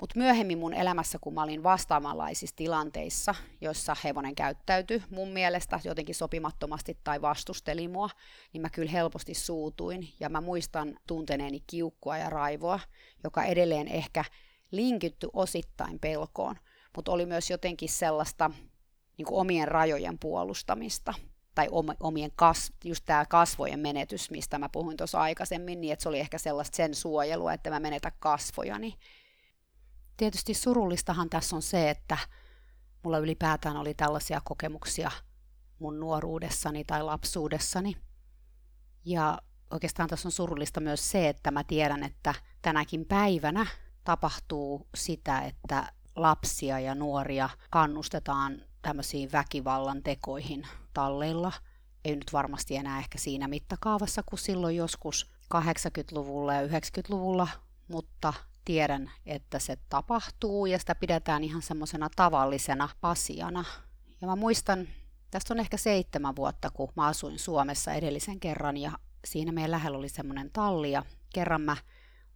Mutta 0.00 0.18
myöhemmin 0.18 0.58
mun 0.58 0.74
elämässä, 0.74 1.18
kun 1.20 1.34
mä 1.34 1.42
olin 1.42 1.62
vastaavanlaisissa 1.62 2.56
tilanteissa, 2.56 3.34
joissa 3.60 3.96
hevonen 4.04 4.34
käyttäytyi 4.34 5.02
mun 5.10 5.28
mielestä 5.28 5.80
jotenkin 5.84 6.14
sopimattomasti 6.14 6.98
tai 7.04 7.22
vastusteli 7.22 7.88
mua, 7.88 8.10
niin 8.52 8.60
mä 8.60 8.70
kyllä 8.70 8.90
helposti 8.90 9.34
suutuin. 9.34 10.08
Ja 10.20 10.28
mä 10.28 10.40
muistan 10.40 10.98
tunteneeni 11.06 11.60
kiukkua 11.66 12.18
ja 12.18 12.30
raivoa, 12.30 12.80
joka 13.24 13.44
edelleen 13.44 13.88
ehkä 13.88 14.24
linkitty 14.70 15.28
osittain 15.32 15.98
pelkoon, 15.98 16.56
mutta 16.96 17.12
oli 17.12 17.26
myös 17.26 17.50
jotenkin 17.50 17.88
sellaista 17.88 18.50
niin 19.18 19.26
omien 19.30 19.68
rajojen 19.68 20.18
puolustamista 20.18 21.14
tai 21.54 21.68
omien 22.00 22.30
kas, 22.36 22.72
just 22.84 23.04
tämä 23.06 23.24
kasvojen 23.26 23.80
menetys, 23.80 24.30
mistä 24.30 24.58
mä 24.58 24.68
puhuin 24.68 24.96
tuossa 24.96 25.20
aikaisemmin, 25.20 25.80
niin 25.80 25.92
että 25.92 26.02
se 26.02 26.08
oli 26.08 26.20
ehkä 26.20 26.38
sellaista 26.38 26.76
sen 26.76 26.94
suojelua, 26.94 27.52
että 27.52 27.70
mä 27.70 27.80
menetä 27.80 28.12
kasvojani. 28.18 28.94
Tietysti 30.18 30.54
surullistahan 30.54 31.30
tässä 31.30 31.56
on 31.56 31.62
se, 31.62 31.90
että 31.90 32.18
mulla 33.02 33.18
ylipäätään 33.18 33.76
oli 33.76 33.94
tällaisia 33.94 34.40
kokemuksia 34.44 35.10
mun 35.78 36.00
nuoruudessani 36.00 36.84
tai 36.84 37.02
lapsuudessani. 37.02 37.96
Ja 39.04 39.38
oikeastaan 39.70 40.08
tässä 40.08 40.28
on 40.28 40.32
surullista 40.32 40.80
myös 40.80 41.10
se, 41.10 41.28
että 41.28 41.50
mä 41.50 41.64
tiedän, 41.64 42.02
että 42.02 42.34
tänäkin 42.62 43.04
päivänä 43.04 43.66
tapahtuu 44.04 44.88
sitä, 44.94 45.40
että 45.40 45.92
lapsia 46.16 46.80
ja 46.80 46.94
nuoria 46.94 47.48
kannustetaan 47.70 48.62
tämmöisiin 48.82 49.32
väkivallan 49.32 50.02
tekoihin 50.02 50.66
talleilla. 50.94 51.52
Ei 52.04 52.16
nyt 52.16 52.32
varmasti 52.32 52.76
enää 52.76 52.98
ehkä 52.98 53.18
siinä 53.18 53.48
mittakaavassa 53.48 54.22
kuin 54.22 54.38
silloin 54.40 54.76
joskus 54.76 55.30
80-luvulla 55.54 56.54
ja 56.54 56.66
90-luvulla, 56.66 57.48
mutta 57.88 58.34
tiedän, 58.68 59.10
että 59.26 59.58
se 59.58 59.76
tapahtuu 59.88 60.66
ja 60.66 60.78
sitä 60.78 60.94
pidetään 60.94 61.44
ihan 61.44 61.62
semmoisena 61.62 62.08
tavallisena 62.16 62.88
asiana. 63.02 63.64
Ja 64.20 64.28
mä 64.28 64.36
muistan, 64.36 64.88
tästä 65.30 65.54
on 65.54 65.60
ehkä 65.60 65.76
seitsemän 65.76 66.36
vuotta, 66.36 66.70
kun 66.70 66.92
mä 66.96 67.06
asuin 67.06 67.38
Suomessa 67.38 67.92
edellisen 67.92 68.40
kerran 68.40 68.76
ja 68.76 68.92
siinä 69.24 69.52
meidän 69.52 69.70
lähellä 69.70 69.98
oli 69.98 70.08
semmoinen 70.08 70.50
talli 70.52 70.90
ja 70.90 71.02
kerran 71.34 71.60
mä 71.60 71.76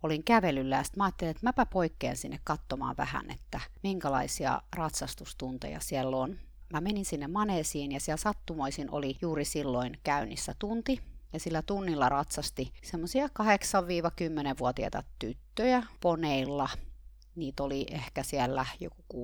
olin 0.03 0.25
kävelyllä 0.25 0.77
ja 0.77 0.83
mä 0.97 1.05
ajattelin, 1.05 1.31
että 1.31 1.47
mäpä 1.47 1.67
poikkean 1.67 2.17
sinne 2.17 2.41
katsomaan 2.45 2.95
vähän, 2.99 3.31
että 3.31 3.61
minkälaisia 3.83 4.62
ratsastustunteja 4.77 5.81
siellä 5.81 6.17
on. 6.17 6.39
Mä 6.73 6.81
menin 6.81 7.05
sinne 7.05 7.29
maneesiin 7.29 7.93
ja 7.93 8.01
siellä 8.01 8.21
sattumoisin 8.21 8.91
oli 8.91 9.19
juuri 9.23 9.45
silloin 9.45 9.99
käynnissä 10.05 10.55
tunti. 10.59 11.12
Ja 11.33 11.41
sillä 11.41 11.62
tunnilla 11.62 12.09
ratsasti 12.09 12.73
semmoisia 12.83 13.27
8-10-vuotiaita 13.27 15.03
tyttöjä 15.19 15.83
poneilla. 16.01 16.69
Niitä 17.35 17.62
oli 17.62 17.87
ehkä 17.91 18.23
siellä 18.23 18.67
joku 18.81 19.05
6-7 19.15 19.19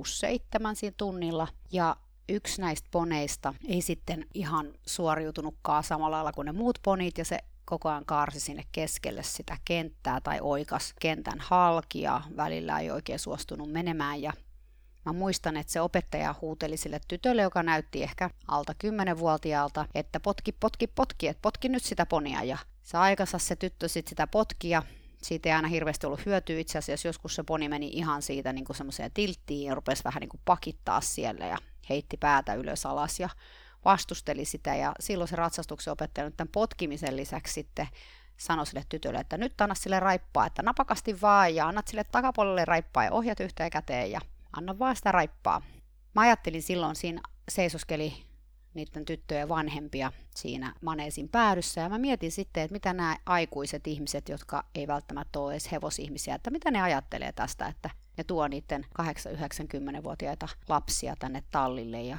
siinä 0.74 0.94
tunnilla. 0.96 1.48
Ja 1.72 1.96
yksi 2.28 2.60
näistä 2.60 2.88
poneista 2.90 3.54
ei 3.68 3.82
sitten 3.82 4.26
ihan 4.34 4.72
suoriutunutkaan 4.86 5.84
samalla 5.84 6.16
lailla 6.16 6.32
kuin 6.32 6.46
ne 6.46 6.52
muut 6.52 6.78
ponit, 6.84 7.18
ja 7.18 7.24
se 7.24 7.38
koko 7.64 7.88
ajan 7.88 8.04
kaarsi 8.04 8.40
sinne 8.40 8.64
keskelle 8.72 9.22
sitä 9.22 9.56
kenttää 9.64 10.20
tai 10.20 10.38
oikas 10.40 10.94
kentän 11.00 11.38
halki 11.40 12.00
ja 12.00 12.22
välillä 12.36 12.78
ei 12.78 12.90
oikein 12.90 13.18
suostunut 13.18 13.70
menemään 13.72 14.22
ja 14.22 14.32
Mä 15.08 15.12
muistan, 15.12 15.56
että 15.56 15.72
se 15.72 15.80
opettaja 15.80 16.34
huuteli 16.40 16.76
sille 16.76 17.00
tytölle, 17.08 17.42
joka 17.42 17.62
näytti 17.62 18.02
ehkä 18.02 18.30
alta 18.48 18.74
10-vuotiaalta, 18.84 19.86
että 19.94 20.20
potki, 20.20 20.52
potki, 20.52 20.86
potki, 20.86 21.28
että 21.28 21.42
potki 21.42 21.68
nyt 21.68 21.82
sitä 21.82 22.06
ponia. 22.06 22.42
Ja 22.42 22.58
se 22.82 22.98
aikansa 22.98 23.38
se 23.38 23.56
tyttö 23.56 23.88
sitten 23.88 24.10
sitä 24.10 24.26
potkia 24.26 24.82
siitä 25.22 25.48
ei 25.48 25.52
aina 25.52 25.68
hirveästi 25.68 26.06
ollut 26.06 26.26
hyötyä 26.26 26.58
itse 26.58 26.78
asiassa. 26.78 27.08
Joskus 27.08 27.34
se 27.34 27.42
poni 27.42 27.68
meni 27.68 27.88
ihan 27.88 28.22
siitä 28.22 28.52
niin 28.52 28.64
semmoiseen 28.74 29.10
tilttiin 29.14 29.68
ja 29.68 29.74
rupesi 29.74 30.04
vähän 30.04 30.20
niin 30.20 30.28
kuin 30.28 30.40
pakittaa 30.44 31.00
siellä 31.00 31.46
ja 31.46 31.58
heitti 31.88 32.16
päätä 32.16 32.54
ylös 32.54 32.86
alas. 32.86 33.20
Ja 33.20 33.28
vastusteli 33.84 34.44
sitä 34.44 34.74
ja 34.74 34.92
silloin 35.00 35.28
se 35.28 35.36
ratsastuksen 35.36 35.92
opettaja 35.92 36.24
nyt 36.24 36.36
tämän 36.36 36.52
potkimisen 36.52 37.16
lisäksi 37.16 37.54
sitten 37.54 37.88
sanoi 38.36 38.66
sille 38.66 38.84
tytölle, 38.88 39.20
että 39.20 39.36
nyt 39.36 39.60
anna 39.60 39.74
sille 39.74 40.00
raippaa, 40.00 40.46
että 40.46 40.62
napakasti 40.62 41.20
vaan 41.20 41.54
ja 41.54 41.68
annat 41.68 41.88
sille 41.88 42.04
takapuolelle 42.04 42.64
raippaa 42.64 43.04
ja 43.04 43.12
ohjat 43.12 43.40
yhteen 43.40 43.70
käteen 43.70 44.10
ja 44.10 44.20
anna 44.52 44.78
vaan 44.78 44.96
sitä 44.96 45.12
raippaa. 45.12 45.62
Mä 46.14 46.20
ajattelin 46.20 46.62
silloin, 46.62 46.96
siinä 46.96 47.20
seisoskeli 47.48 48.28
niiden 48.74 49.04
tyttöjen 49.04 49.48
vanhempia 49.48 50.12
siinä 50.34 50.74
maneesin 50.82 51.28
päädyssä. 51.28 51.80
Ja 51.80 51.88
mä 51.88 51.98
mietin 51.98 52.32
sitten, 52.32 52.62
että 52.62 52.72
mitä 52.72 52.92
nämä 52.92 53.16
aikuiset 53.26 53.86
ihmiset, 53.86 54.28
jotka 54.28 54.64
ei 54.74 54.86
välttämättä 54.86 55.38
ole 55.38 55.52
edes 55.52 55.72
hevosihmisiä, 55.72 56.34
että 56.34 56.50
mitä 56.50 56.70
ne 56.70 56.82
ajattelee 56.82 57.32
tästä, 57.32 57.66
että 57.66 57.90
ne 58.16 58.24
tuo 58.24 58.48
niiden 58.48 58.86
8-90-vuotiaita 59.02 60.48
lapsia 60.68 61.14
tänne 61.18 61.42
tallille 61.50 62.02
ja 62.02 62.18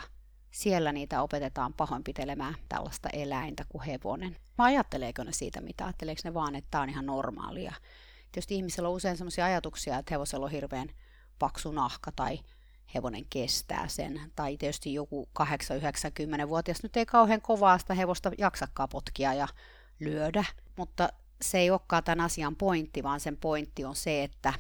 siellä 0.52 0.92
niitä 0.92 1.22
opetetaan 1.22 1.74
pahoinpitelemään 1.74 2.56
tällaista 2.70 3.10
eläintä 3.10 3.66
kuin 3.70 3.84
hevonen. 3.84 4.38
Mä 4.58 4.64
ajatteleeko 4.64 5.24
ne 5.24 5.32
siitä 5.32 5.62
mitä? 5.62 5.86
Ajatteleeko 5.86 6.22
ne 6.24 6.34
vaan, 6.34 6.56
että 6.56 6.68
tämä 6.72 6.82
on 6.82 6.90
ihan 6.90 7.06
normaalia? 7.06 7.74
Tietysti 8.32 8.56
ihmisellä 8.56 8.90
on 8.90 8.96
usein 8.96 9.18
sellaisia 9.18 9.46
ajatuksia, 9.46 9.98
että 9.98 10.14
hevosella 10.14 10.46
on 10.46 10.52
hirveän 10.52 10.90
paksu 11.40 11.72
nahka 11.72 12.12
tai 12.12 12.40
hevonen 12.96 13.26
kestää 13.30 13.88
sen. 13.88 14.32
Tai 14.36 14.58
tietysti 14.58 14.94
joku 14.94 15.30
8-90-vuotias 15.40 16.84
nyt 16.84 16.98
ei 16.98 17.06
kauhean 17.06 17.42
kovaa 17.42 17.78
sitä 17.78 17.94
hevosta 17.94 18.32
jaksakaan 18.38 18.90
potkia 18.90 19.34
ja 19.34 19.48
lyödä. 20.00 20.46
Mutta 20.76 21.10
se 21.42 21.58
ei 21.58 21.70
olekaan 21.70 22.04
tämän 22.04 22.26
asian 22.26 22.56
pointti, 22.56 23.04
vaan 23.04 23.20
sen 23.20 23.38
pointti 23.38 23.86
on 23.86 23.96
se, 23.96 24.24
että, 24.24 24.54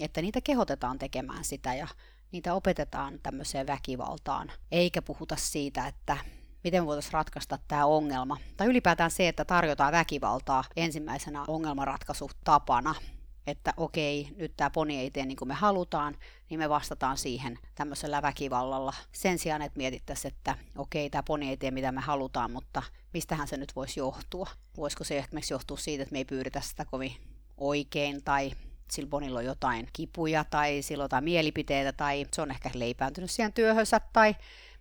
että 0.00 0.22
niitä 0.22 0.40
kehotetaan 0.40 0.98
tekemään 0.98 1.44
sitä 1.44 1.74
ja 1.74 1.86
niitä 2.32 2.54
opetetaan 2.54 3.20
tämmöiseen 3.22 3.66
väkivaltaan, 3.66 4.52
eikä 4.72 5.02
puhuta 5.02 5.36
siitä, 5.36 5.86
että 5.86 6.16
miten 6.64 6.86
voitaisiin 6.86 7.12
ratkaista 7.12 7.58
tämä 7.68 7.86
ongelma. 7.86 8.36
Tai 8.56 8.66
ylipäätään 8.66 9.10
se, 9.10 9.28
että 9.28 9.44
tarjotaan 9.44 9.92
väkivaltaa 9.92 10.64
ensimmäisenä 10.76 11.44
ongelmanratkaisutapana, 11.48 12.94
että 13.46 13.74
okei, 13.76 14.28
nyt 14.36 14.52
tämä 14.56 14.70
poni 14.70 14.98
ei 14.98 15.10
tee 15.10 15.26
niin 15.26 15.36
kuin 15.36 15.48
me 15.48 15.54
halutaan, 15.54 16.16
niin 16.50 16.60
me 16.60 16.68
vastataan 16.68 17.16
siihen 17.16 17.58
tämmöisellä 17.74 18.22
väkivallalla. 18.22 18.94
Sen 19.12 19.38
sijaan, 19.38 19.62
että 19.62 19.78
mietittäisiin, 19.78 20.34
että 20.34 20.58
okei, 20.78 21.10
tämä 21.10 21.22
poni 21.22 21.48
ei 21.48 21.56
tee 21.56 21.70
mitä 21.70 21.92
me 21.92 22.00
halutaan, 22.00 22.50
mutta 22.50 22.82
mistähän 23.12 23.48
se 23.48 23.56
nyt 23.56 23.76
voisi 23.76 24.00
johtua? 24.00 24.50
Voisiko 24.76 25.04
se 25.04 25.18
esimerkiksi 25.18 25.54
johtua 25.54 25.76
siitä, 25.76 26.02
että 26.02 26.12
me 26.12 26.18
ei 26.18 26.24
pyyditä 26.24 26.60
sitä 26.60 26.84
kovin 26.84 27.12
oikein 27.56 28.24
tai 28.24 28.52
sillä 28.90 29.08
Bonilla 29.08 29.38
on 29.38 29.44
jotain 29.44 29.88
kipuja 29.92 30.44
tai 30.44 30.82
sillä 30.82 31.04
jotain 31.04 31.24
mielipiteitä 31.24 31.92
tai 31.92 32.26
se 32.32 32.42
on 32.42 32.50
ehkä 32.50 32.70
leipääntynyt 32.74 33.30
siihen 33.30 33.52
työhönsä 33.52 34.00
tai 34.12 34.34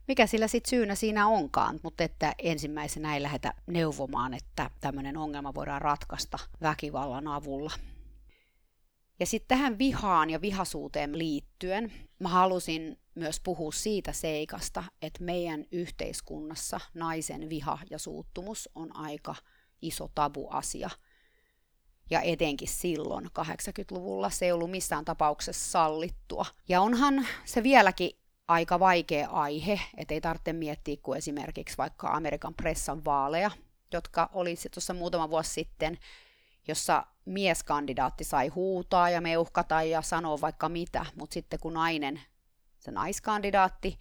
mikä 0.07 0.27
sillä 0.27 0.47
sitten 0.47 0.69
syynä 0.69 0.95
siinä 0.95 1.27
onkaan, 1.27 1.79
mutta 1.83 2.03
että 2.03 2.35
ensimmäisenä 2.39 3.13
ei 3.13 3.21
lähdetä 3.21 3.53
neuvomaan, 3.67 4.33
että 4.33 4.69
tämmöinen 4.81 5.17
ongelma 5.17 5.53
voidaan 5.53 5.81
ratkaista 5.81 6.39
väkivallan 6.61 7.27
avulla. 7.27 7.71
Ja 9.23 9.27
sitten 9.27 9.57
tähän 9.57 9.77
vihaan 9.77 10.29
ja 10.29 10.41
vihasuuteen 10.41 11.17
liittyen 11.17 11.93
mä 12.19 12.29
halusin 12.29 12.99
myös 13.15 13.39
puhua 13.39 13.71
siitä 13.71 14.11
seikasta, 14.11 14.83
että 15.01 15.23
meidän 15.23 15.65
yhteiskunnassa 15.71 16.79
naisen 16.93 17.49
viha 17.49 17.79
ja 17.89 17.99
suuttumus 17.99 18.69
on 18.75 18.95
aika 18.95 19.35
iso 19.81 20.09
tabuasia– 20.15 20.89
ja 22.09 22.21
etenkin 22.21 22.67
silloin 22.67 23.25
80-luvulla 23.25 24.29
se 24.29 24.45
ei 24.45 24.51
ollut 24.51 24.71
missään 24.71 25.05
tapauksessa 25.05 25.71
sallittua. 25.71 26.45
Ja 26.69 26.81
onhan 26.81 27.27
se 27.45 27.63
vieläkin 27.63 28.11
aika 28.47 28.79
vaikea 28.79 29.29
aihe, 29.29 29.79
ettei 29.97 30.21
tarvitse 30.21 30.53
miettiä 30.53 30.97
kuin 31.03 31.17
esimerkiksi 31.17 31.77
vaikka 31.77 32.07
Amerikan 32.07 32.53
pressan 32.53 33.05
vaaleja, 33.05 33.51
jotka 33.93 34.29
oli 34.33 34.55
tuossa 34.73 34.93
muutama 34.93 35.29
vuosi 35.29 35.49
sitten, 35.49 35.97
jossa 36.67 37.05
mieskandidaatti 37.25 38.23
sai 38.23 38.47
huutaa 38.47 39.09
ja 39.09 39.21
meuhkata 39.21 39.83
ja 39.83 40.01
sanoa 40.01 40.41
vaikka 40.41 40.69
mitä, 40.69 41.05
mutta 41.15 41.33
sitten 41.33 41.59
kun 41.59 41.73
nainen, 41.73 42.21
se 42.79 42.91
naiskandidaatti, 42.91 43.99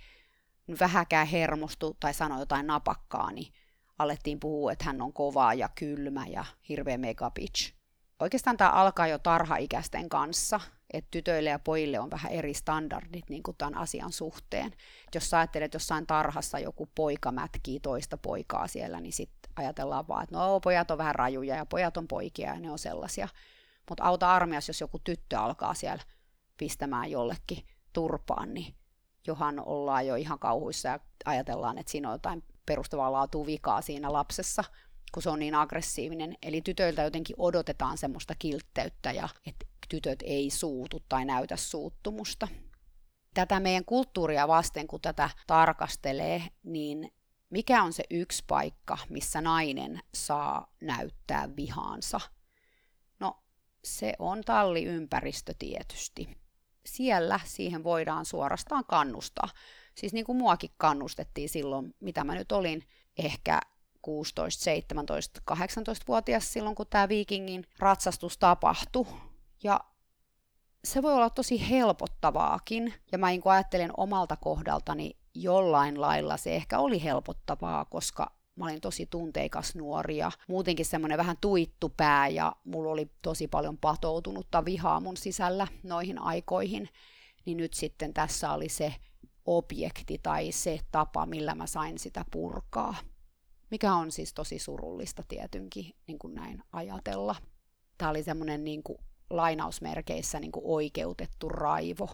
vähäkään 0.81 1.27
hermostui 1.27 1.95
tai 2.01 2.15
sanoi 2.15 2.41
jotain 2.41 2.67
napakkaa, 2.67 3.33
niin 3.33 3.53
alettiin 3.99 4.41
puhua, 4.41 4.73
että 4.73 4.85
hän 4.85 5.03
on 5.03 5.13
kova 5.13 5.55
ja 5.55 5.69
kylmä 5.69 6.27
ja 6.27 6.45
hirveä 6.69 6.99
megabitch 6.99 7.83
oikeastaan 8.23 8.57
tämä 8.57 8.71
alkaa 8.71 9.07
jo 9.07 9.19
tarhaikäisten 9.19 10.09
kanssa, 10.09 10.61
että 10.93 11.09
tytöille 11.11 11.51
ja 11.51 11.59
pojille 11.59 12.01
on 12.01 12.11
vähän 12.11 12.33
eri 12.33 12.55
standardit 12.55 13.31
niin 13.31 13.43
kuin 13.43 13.57
tämän 13.57 13.77
asian 13.77 14.13
suhteen. 14.13 14.73
Jos 15.15 15.31
sä 15.31 15.39
ajattelet, 15.39 15.65
että 15.65 15.77
jossain 15.77 16.07
tarhassa 16.07 16.59
joku 16.59 16.89
poika 16.95 17.33
mätkii 17.33 17.81
toista 17.81 18.17
poikaa 18.17 18.69
siellä, 18.69 19.01
niin 19.01 19.13
sitten 19.13 19.53
ajatellaan 19.57 20.09
vaan, 20.09 20.23
että 20.23 20.37
no 20.37 20.61
pojat 20.61 20.91
on 20.91 20.99
vähän 20.99 21.15
rajuja 21.15 21.57
ja 21.57 21.67
pojat 21.67 21.97
on 21.97 22.09
poikia 22.09 22.55
ja 22.55 22.61
ne 22.61 22.71
on 22.71 22.79
sellaisia. 22.79 23.29
Mutta 23.89 24.05
auta 24.05 24.35
armias, 24.35 24.69
jos 24.69 24.81
joku 24.81 24.99
tyttö 24.99 25.39
alkaa 25.39 25.75
siellä 25.75 26.03
pistämään 26.57 27.11
jollekin 27.11 27.67
turpaan, 27.93 28.55
niin 28.55 28.75
johan 29.27 29.61
ollaan 29.67 30.07
jo 30.07 30.15
ihan 30.15 30.39
kauhuissa 30.39 30.89
ja 30.89 31.01
ajatellaan, 31.25 31.79
että 31.79 31.93
siinä 31.93 32.09
on 32.09 32.15
jotain 32.15 32.45
perustavaa 32.67 33.13
laatua 33.13 33.47
vikaa 33.47 33.83
siinä 33.83 34.13
lapsessa– 34.13 34.65
kun 35.13 35.23
se 35.23 35.31
on 35.31 35.39
niin 35.39 35.55
aggressiivinen. 35.55 36.37
Eli 36.43 36.61
tytöiltä 36.61 37.03
jotenkin 37.03 37.37
odotetaan 37.39 37.99
semmoista 37.99 38.35
kiltteyttä 38.39 39.13
ja 39.13 39.29
että 39.47 39.67
tytöt 39.89 40.23
ei 40.23 40.51
suutu 40.51 41.03
tai 41.09 41.25
näytä 41.25 41.57
suuttumusta. 41.57 42.49
Tätä 43.35 43.61
meidän 43.61 43.85
kulttuuria 43.85 44.49
vasten, 44.49 44.87
kun 44.87 45.01
tätä 45.01 45.31
tarkastelee, 45.47 46.43
niin 46.63 47.13
mikä 47.51 47.83
on 47.83 47.93
se 47.93 48.05
yksi 48.11 48.45
paikka, 48.47 48.99
missä 49.09 49.41
nainen 49.41 50.01
saa 50.15 50.73
näyttää 50.81 51.57
vihaansa? 51.57 52.21
No, 53.21 53.43
se 53.85 54.13
on 54.19 54.41
talliympäristö 54.45 55.55
tietysti. 55.59 56.29
Siellä 56.87 57.41
siihen 57.45 57.85
voidaan 57.85 58.25
suorastaan 58.25 58.85
kannustaa. 58.85 59.49
Siis 59.95 60.13
niin 60.13 60.25
kuin 60.25 60.39
muakin 60.39 60.71
kannustettiin 60.77 61.49
silloin, 61.49 61.95
mitä 62.01 62.25
mä 62.25 62.35
nyt 62.35 62.53
olin 62.53 62.83
ehkä 63.19 63.61
16, 64.03 64.65
17, 64.65 65.41
18-vuotias 65.51 66.53
silloin, 66.53 66.75
kun 66.75 66.87
tämä 66.91 67.09
viikingin 67.09 67.67
ratsastus 67.79 68.39
tapahtui. 68.39 69.07
Ja 69.63 69.81
se 70.85 71.03
voi 71.03 71.15
olla 71.15 71.31
tosi 71.31 71.71
helpottavaakin. 71.71 72.95
Ja 73.13 73.19
mä 73.19 73.29
niin 73.29 73.43
ajattelen 73.45 73.91
omalta 73.97 74.37
kohdaltani 74.37 75.17
jollain 75.35 76.01
lailla 76.01 76.37
se 76.37 76.57
ehkä 76.57 76.79
oli 76.79 77.05
helpottavaa, 77.05 77.85
koska 77.85 78.33
mä 78.57 78.65
olin 78.65 78.81
tosi 78.81 79.07
tunteikas 79.07 79.75
nuori 79.75 80.17
ja 80.17 80.31
muutenkin 80.49 80.87
semmoinen 80.87 81.19
vähän 81.19 81.37
tuittu 81.41 81.89
pää 81.89 82.29
ja 82.29 82.57
mulla 82.65 82.91
oli 82.91 83.11
tosi 83.23 83.49
paljon 83.49 83.79
patoutunutta 83.79 84.65
vihaa 84.65 85.01
mun 85.01 85.17
sisällä 85.17 85.67
noihin 85.83 86.19
aikoihin. 86.19 86.89
Niin 87.47 87.57
nyt 87.57 87.75
sitten 87.75 88.15
tässä 88.15 88.53
oli 88.53 88.69
se 88.69 88.95
objekti 89.45 90.21
tai 90.23 90.53
se 90.53 90.81
tapa, 90.93 91.27
millä 91.27 91.55
mä 91.55 91.67
sain 91.67 91.99
sitä 91.99 92.25
purkaa. 92.31 92.95
Mikä 93.71 93.95
on 93.95 94.13
siis 94.13 94.35
tosi 94.35 94.59
surullista 94.59 95.23
tietynkin 95.29 95.95
niin 96.07 96.19
kuin 96.19 96.35
näin 96.35 96.63
ajatella. 96.73 97.37
Tämä 97.99 98.11
oli 98.11 98.23
semmoinen 98.23 98.65
niin 98.65 98.83
kuin, 98.83 98.99
lainausmerkeissä 99.37 100.41
niin 100.41 100.53
kuin 100.53 100.65
oikeutettu 100.67 101.49
raivo. 101.49 102.11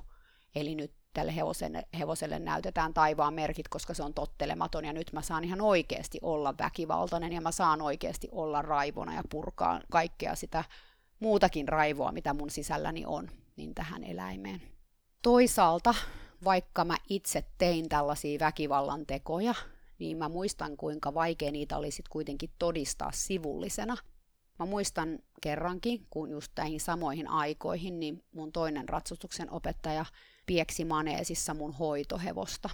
Eli 0.54 0.74
nyt 0.74 0.92
tälle 1.12 1.36
hevoselle, 1.36 1.82
hevoselle 1.98 2.38
näytetään 2.38 2.94
taivaan 2.94 3.34
merkit, 3.34 3.68
koska 3.68 3.94
se 3.94 4.02
on 4.02 4.14
tottelematon 4.14 4.84
ja 4.84 4.92
nyt 4.92 5.12
mä 5.12 5.22
saan 5.22 5.44
ihan 5.44 5.60
oikeasti 5.60 6.18
olla 6.22 6.54
väkivaltainen 6.58 7.32
ja 7.32 7.40
mä 7.40 7.52
saan 7.52 7.82
oikeasti 7.82 8.28
olla 8.32 8.62
raivona 8.62 9.14
ja 9.14 9.22
purkaa 9.30 9.80
kaikkea 9.90 10.34
sitä 10.34 10.64
muutakin 11.20 11.68
raivoa, 11.68 12.12
mitä 12.12 12.34
mun 12.34 12.50
sisälläni 12.50 13.04
on, 13.06 13.30
niin 13.56 13.74
tähän 13.74 14.04
eläimeen. 14.04 14.62
Toisaalta, 15.22 15.94
vaikka 16.44 16.84
mä 16.84 16.96
itse 17.08 17.44
tein 17.58 17.88
tällaisia 17.88 18.40
väkivallan 18.40 19.06
tekoja, 19.06 19.54
niin 19.98 20.16
mä 20.16 20.28
muistan 20.28 20.76
kuinka 20.76 21.14
vaikea 21.14 21.52
niitä 21.52 21.76
oli 21.76 21.90
sitten 21.90 22.10
kuitenkin 22.12 22.50
todistaa 22.58 23.10
sivullisena. 23.12 23.96
Mä 24.58 24.66
muistan 24.66 25.18
kerrankin, 25.40 26.06
kun 26.10 26.30
just 26.30 26.52
näihin 26.56 26.80
samoihin 26.80 27.28
aikoihin, 27.28 28.00
niin 28.00 28.24
mun 28.32 28.52
toinen 28.52 28.88
ratsustuksen 28.88 29.50
opettaja 29.50 30.04
pieksi 30.46 30.84
maneesissa 30.84 31.54
mun 31.54 31.72
hoitohevosta. 31.72 32.70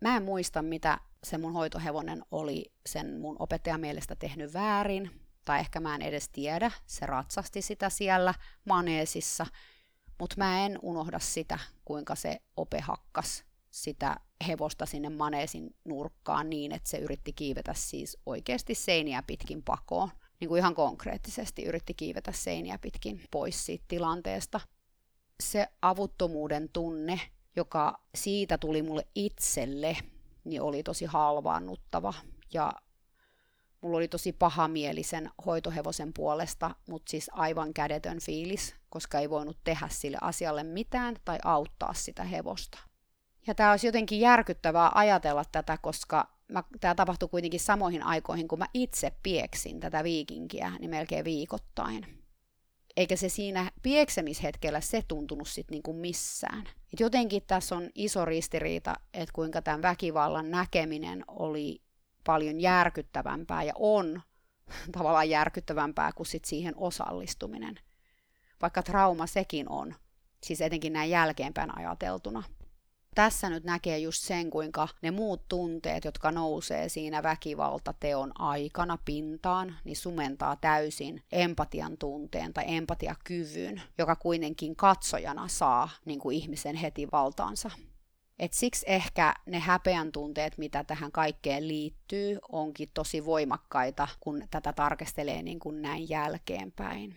Mä 0.00 0.16
en 0.16 0.22
muista, 0.22 0.62
mitä 0.62 1.00
se 1.24 1.38
mun 1.38 1.52
hoitohevonen 1.52 2.22
oli 2.30 2.72
sen 2.86 3.20
mun 3.20 3.36
opettajan 3.38 3.80
mielestä 3.80 4.16
tehnyt 4.16 4.52
väärin, 4.54 5.10
tai 5.44 5.60
ehkä 5.60 5.80
mä 5.80 5.94
en 5.94 6.02
edes 6.02 6.28
tiedä, 6.28 6.70
se 6.86 7.06
ratsasti 7.06 7.62
sitä 7.62 7.90
siellä 7.90 8.34
maneesissa, 8.64 9.46
mutta 10.20 10.36
mä 10.38 10.66
en 10.66 10.78
unohda 10.82 11.18
sitä, 11.18 11.58
kuinka 11.84 12.14
se 12.14 12.40
ope 12.56 12.80
hakkas 12.80 13.44
sitä 13.70 14.16
hevosta 14.46 14.86
sinne 14.86 15.08
maneesin 15.08 15.76
nurkkaan 15.84 16.50
niin, 16.50 16.72
että 16.72 16.90
se 16.90 16.98
yritti 16.98 17.32
kiivetä 17.32 17.74
siis 17.74 18.18
oikeasti 18.26 18.74
seiniä 18.74 19.22
pitkin 19.26 19.62
pakoon. 19.62 20.10
Niin 20.42 20.48
kuin 20.48 20.58
ihan 20.58 20.74
konkreettisesti 20.74 21.64
yritti 21.64 21.94
kiivetä 21.94 22.32
seiniä 22.32 22.78
pitkin 22.78 23.22
pois 23.30 23.66
siitä 23.66 23.84
tilanteesta 23.88 24.60
se 25.40 25.68
avuttomuuden 25.82 26.68
tunne, 26.72 27.20
joka 27.56 28.00
siitä 28.14 28.58
tuli 28.58 28.82
mulle 28.82 29.06
itselle, 29.14 29.96
niin 30.44 30.62
oli 30.62 30.82
tosi 30.82 31.04
halvaannuttava. 31.04 32.14
Ja 32.52 32.72
mulla 33.80 33.96
oli 33.96 34.08
tosi 34.08 34.32
pahamielisen 34.32 35.30
hoitohevosen 35.46 36.12
puolesta, 36.12 36.70
mutta 36.88 37.10
siis 37.10 37.30
aivan 37.32 37.74
kädetön 37.74 38.18
fiilis, 38.20 38.74
koska 38.90 39.18
ei 39.18 39.30
voinut 39.30 39.58
tehdä 39.64 39.88
sille 39.90 40.18
asialle 40.20 40.62
mitään 40.62 41.16
tai 41.24 41.38
auttaa 41.44 41.94
sitä 41.94 42.24
hevosta. 42.24 42.78
Ja 43.46 43.54
tämä 43.54 43.70
olisi 43.70 43.86
jotenkin 43.86 44.20
järkyttävää 44.20 44.90
ajatella 44.94 45.44
tätä, 45.52 45.78
koska 45.82 46.31
tämä 46.80 46.94
tapahtui 46.94 47.28
kuitenkin 47.28 47.60
samoihin 47.60 48.02
aikoihin, 48.02 48.48
kun 48.48 48.58
mä 48.58 48.66
itse 48.74 49.12
pieksin 49.22 49.80
tätä 49.80 50.04
viikinkiä, 50.04 50.72
niin 50.78 50.90
melkein 50.90 51.24
viikoittain 51.24 52.22
eikä 52.96 53.16
se 53.16 53.28
siinä 53.28 53.70
pieksemishetkellä 53.82 54.80
se 54.80 55.02
tuntunut 55.08 55.48
sitten 55.48 55.74
niinku 55.74 55.92
missään. 55.92 56.68
Et 56.92 57.00
jotenkin 57.00 57.42
tässä 57.46 57.76
on 57.76 57.90
iso 57.94 58.24
ristiriita, 58.24 58.94
että 59.14 59.32
kuinka 59.32 59.62
tämän 59.62 59.82
väkivallan 59.82 60.50
näkeminen 60.50 61.24
oli 61.28 61.82
paljon 62.24 62.60
järkyttävämpää 62.60 63.62
ja 63.62 63.72
on 63.76 64.22
tavallaan 64.96 65.30
järkyttävämpää 65.30 66.12
kuin 66.12 66.26
sit 66.26 66.44
siihen 66.44 66.74
osallistuminen. 66.76 67.74
Vaikka 68.62 68.82
trauma 68.82 69.26
sekin 69.26 69.68
on, 69.68 69.94
siis 70.42 70.60
etenkin 70.60 70.92
näin 70.92 71.10
jälkeenpäin 71.10 71.78
ajateltuna 71.78 72.42
tässä 73.14 73.50
nyt 73.50 73.64
näkee 73.64 73.98
just 73.98 74.22
sen, 74.22 74.50
kuinka 74.50 74.88
ne 75.02 75.10
muut 75.10 75.48
tunteet, 75.48 76.04
jotka 76.04 76.32
nousee 76.32 76.88
siinä 76.88 77.22
väkivaltateon 77.22 78.40
aikana 78.40 78.98
pintaan, 79.04 79.76
niin 79.84 79.96
sumentaa 79.96 80.56
täysin 80.56 81.22
empatian 81.32 81.98
tunteen 81.98 82.52
tai 82.52 82.64
empatiakyvyn, 82.66 83.82
joka 83.98 84.16
kuitenkin 84.16 84.76
katsojana 84.76 85.48
saa 85.48 85.88
niin 86.04 86.18
kuin 86.18 86.36
ihmisen 86.36 86.76
heti 86.76 87.08
valtaansa. 87.12 87.70
Et 88.38 88.52
siksi 88.52 88.84
ehkä 88.88 89.34
ne 89.46 89.58
häpeän 89.58 90.12
tunteet, 90.12 90.58
mitä 90.58 90.84
tähän 90.84 91.12
kaikkeen 91.12 91.68
liittyy, 91.68 92.38
onkin 92.52 92.90
tosi 92.94 93.24
voimakkaita, 93.24 94.08
kun 94.20 94.44
tätä 94.50 94.72
tarkastelee 94.72 95.42
niin 95.42 95.58
kuin 95.58 95.82
näin 95.82 96.08
jälkeenpäin. 96.08 97.16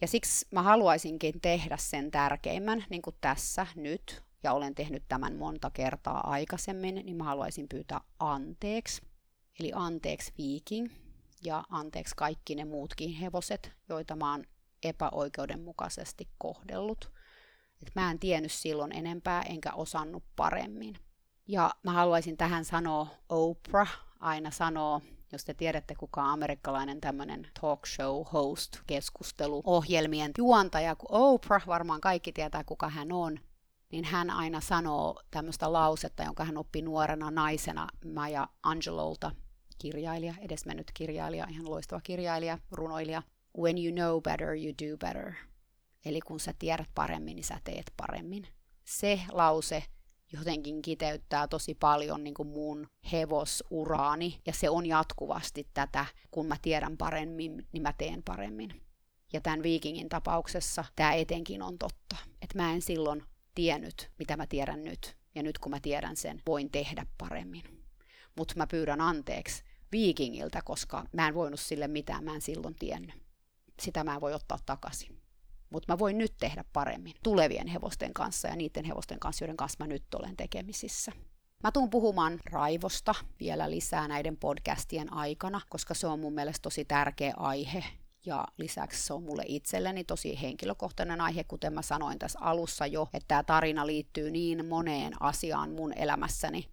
Ja 0.00 0.08
siksi 0.08 0.46
mä 0.50 0.62
haluaisinkin 0.62 1.40
tehdä 1.40 1.76
sen 1.76 2.10
tärkeimmän, 2.10 2.84
niin 2.90 3.02
kuin 3.02 3.16
tässä 3.20 3.66
nyt, 3.74 4.22
ja 4.42 4.52
olen 4.52 4.74
tehnyt 4.74 5.04
tämän 5.08 5.36
monta 5.36 5.70
kertaa 5.70 6.30
aikaisemmin, 6.30 6.94
niin 6.94 7.16
mä 7.16 7.24
haluaisin 7.24 7.68
pyytää 7.68 8.00
anteeksi. 8.18 9.02
Eli 9.60 9.72
anteeksi 9.74 10.32
viiking 10.38 10.88
ja 11.44 11.64
anteeksi 11.68 12.14
kaikki 12.16 12.54
ne 12.54 12.64
muutkin 12.64 13.12
hevoset, 13.12 13.72
joita 13.88 14.16
mä 14.16 14.30
oon 14.30 14.44
epäoikeudenmukaisesti 14.82 16.28
kohdellut. 16.38 17.12
Et 17.82 17.94
mä 17.94 18.10
en 18.10 18.18
tiennyt 18.18 18.52
silloin 18.52 18.92
enempää 18.92 19.42
enkä 19.42 19.72
osannut 19.72 20.24
paremmin. 20.36 20.94
Ja 21.48 21.70
mä 21.82 21.92
haluaisin 21.92 22.36
tähän 22.36 22.64
sanoa 22.64 23.06
Oprah 23.28 23.98
aina 24.20 24.50
sanoo, 24.50 25.00
jos 25.32 25.44
te 25.44 25.54
tiedätte 25.54 25.94
kuka 25.94 26.22
on 26.22 26.28
amerikkalainen 26.28 27.00
tämmöinen 27.00 27.48
talk 27.60 27.86
show 27.86 28.24
host, 28.32 28.80
keskusteluohjelmien 28.86 30.32
juontaja 30.38 30.96
kuin 30.96 31.08
Oprah, 31.12 31.66
varmaan 31.66 32.00
kaikki 32.00 32.32
tietää 32.32 32.64
kuka 32.64 32.88
hän 32.88 33.12
on, 33.12 33.40
niin 33.92 34.04
hän 34.04 34.30
aina 34.30 34.60
sanoo 34.60 35.22
tämmöistä 35.30 35.72
lausetta, 35.72 36.22
jonka 36.22 36.44
hän 36.44 36.56
oppi 36.56 36.82
nuorena 36.82 37.30
naisena 37.30 37.88
Maya 38.14 38.48
Angelolta, 38.62 39.30
kirjailija, 39.78 40.34
edesmennyt 40.40 40.90
kirjailija, 40.94 41.46
ihan 41.50 41.70
loistava 41.70 42.00
kirjailija, 42.00 42.58
runoilija. 42.70 43.22
When 43.58 43.84
you 43.84 43.94
know 43.94 44.22
better, 44.22 44.48
you 44.48 44.72
do 44.82 44.96
better. 44.98 45.32
Eli 46.04 46.20
kun 46.20 46.40
sä 46.40 46.54
tiedät 46.58 46.88
paremmin, 46.94 47.36
niin 47.36 47.44
sä 47.44 47.60
teet 47.64 47.92
paremmin. 47.96 48.46
Se 48.84 49.20
lause 49.32 49.82
jotenkin 50.32 50.82
kiteyttää 50.82 51.48
tosi 51.48 51.74
paljon 51.74 52.24
niin 52.24 52.34
kuin 52.34 52.48
mun 52.48 52.86
hevosuraani, 53.12 54.40
ja 54.46 54.52
se 54.52 54.70
on 54.70 54.86
jatkuvasti 54.86 55.68
tätä, 55.74 56.06
kun 56.30 56.46
mä 56.46 56.56
tiedän 56.62 56.96
paremmin, 56.96 57.68
niin 57.72 57.82
mä 57.82 57.92
teen 57.98 58.22
paremmin. 58.22 58.82
Ja 59.32 59.40
tämän 59.40 59.62
viikingin 59.62 60.08
tapauksessa 60.08 60.84
tämä 60.96 61.12
etenkin 61.12 61.62
on 61.62 61.78
totta. 61.78 62.16
Että 62.42 62.58
mä 62.58 62.72
en 62.72 62.82
silloin 62.82 63.22
tiennyt, 63.54 64.10
mitä 64.18 64.36
mä 64.36 64.46
tiedän 64.46 64.84
nyt. 64.84 65.16
Ja 65.34 65.42
nyt 65.42 65.58
kun 65.58 65.70
mä 65.70 65.80
tiedän 65.80 66.16
sen, 66.16 66.42
voin 66.46 66.70
tehdä 66.70 67.06
paremmin. 67.18 67.84
Mutta 68.36 68.54
mä 68.56 68.66
pyydän 68.66 69.00
anteeksi 69.00 69.62
viikingiltä, 69.92 70.62
koska 70.64 71.04
mä 71.12 71.28
en 71.28 71.34
voinut 71.34 71.60
sille 71.60 71.88
mitään, 71.88 72.24
mä 72.24 72.34
en 72.34 72.40
silloin 72.40 72.74
tiennyt. 72.74 73.22
Sitä 73.82 74.04
mä 74.04 74.14
en 74.14 74.20
voi 74.20 74.34
ottaa 74.34 74.58
takaisin. 74.66 75.22
Mutta 75.70 75.92
mä 75.92 75.98
voin 75.98 76.18
nyt 76.18 76.34
tehdä 76.40 76.64
paremmin 76.72 77.14
tulevien 77.22 77.66
hevosten 77.66 78.14
kanssa 78.14 78.48
ja 78.48 78.56
niiden 78.56 78.84
hevosten 78.84 79.20
kanssa, 79.20 79.44
joiden 79.44 79.56
kanssa 79.56 79.84
mä 79.84 79.86
nyt 79.86 80.14
olen 80.14 80.36
tekemisissä. 80.36 81.12
Mä 81.62 81.72
tuun 81.72 81.90
puhumaan 81.90 82.38
raivosta 82.44 83.14
vielä 83.40 83.70
lisää 83.70 84.08
näiden 84.08 84.36
podcastien 84.36 85.12
aikana, 85.12 85.60
koska 85.68 85.94
se 85.94 86.06
on 86.06 86.20
mun 86.20 86.32
mielestä 86.32 86.62
tosi 86.62 86.84
tärkeä 86.84 87.34
aihe 87.36 87.84
ja 88.26 88.44
lisäksi 88.56 89.06
se 89.06 89.14
on 89.14 89.22
mulle 89.22 89.42
itselleni 89.46 90.04
tosi 90.04 90.42
henkilökohtainen 90.42 91.20
aihe, 91.20 91.44
kuten 91.44 91.72
mä 91.72 91.82
sanoin 91.82 92.18
tässä 92.18 92.38
alussa 92.42 92.86
jo, 92.86 93.08
että 93.14 93.28
tämä 93.28 93.42
tarina 93.42 93.86
liittyy 93.86 94.30
niin 94.30 94.66
moneen 94.66 95.22
asiaan 95.22 95.70
mun 95.70 95.92
elämässäni. 95.98 96.68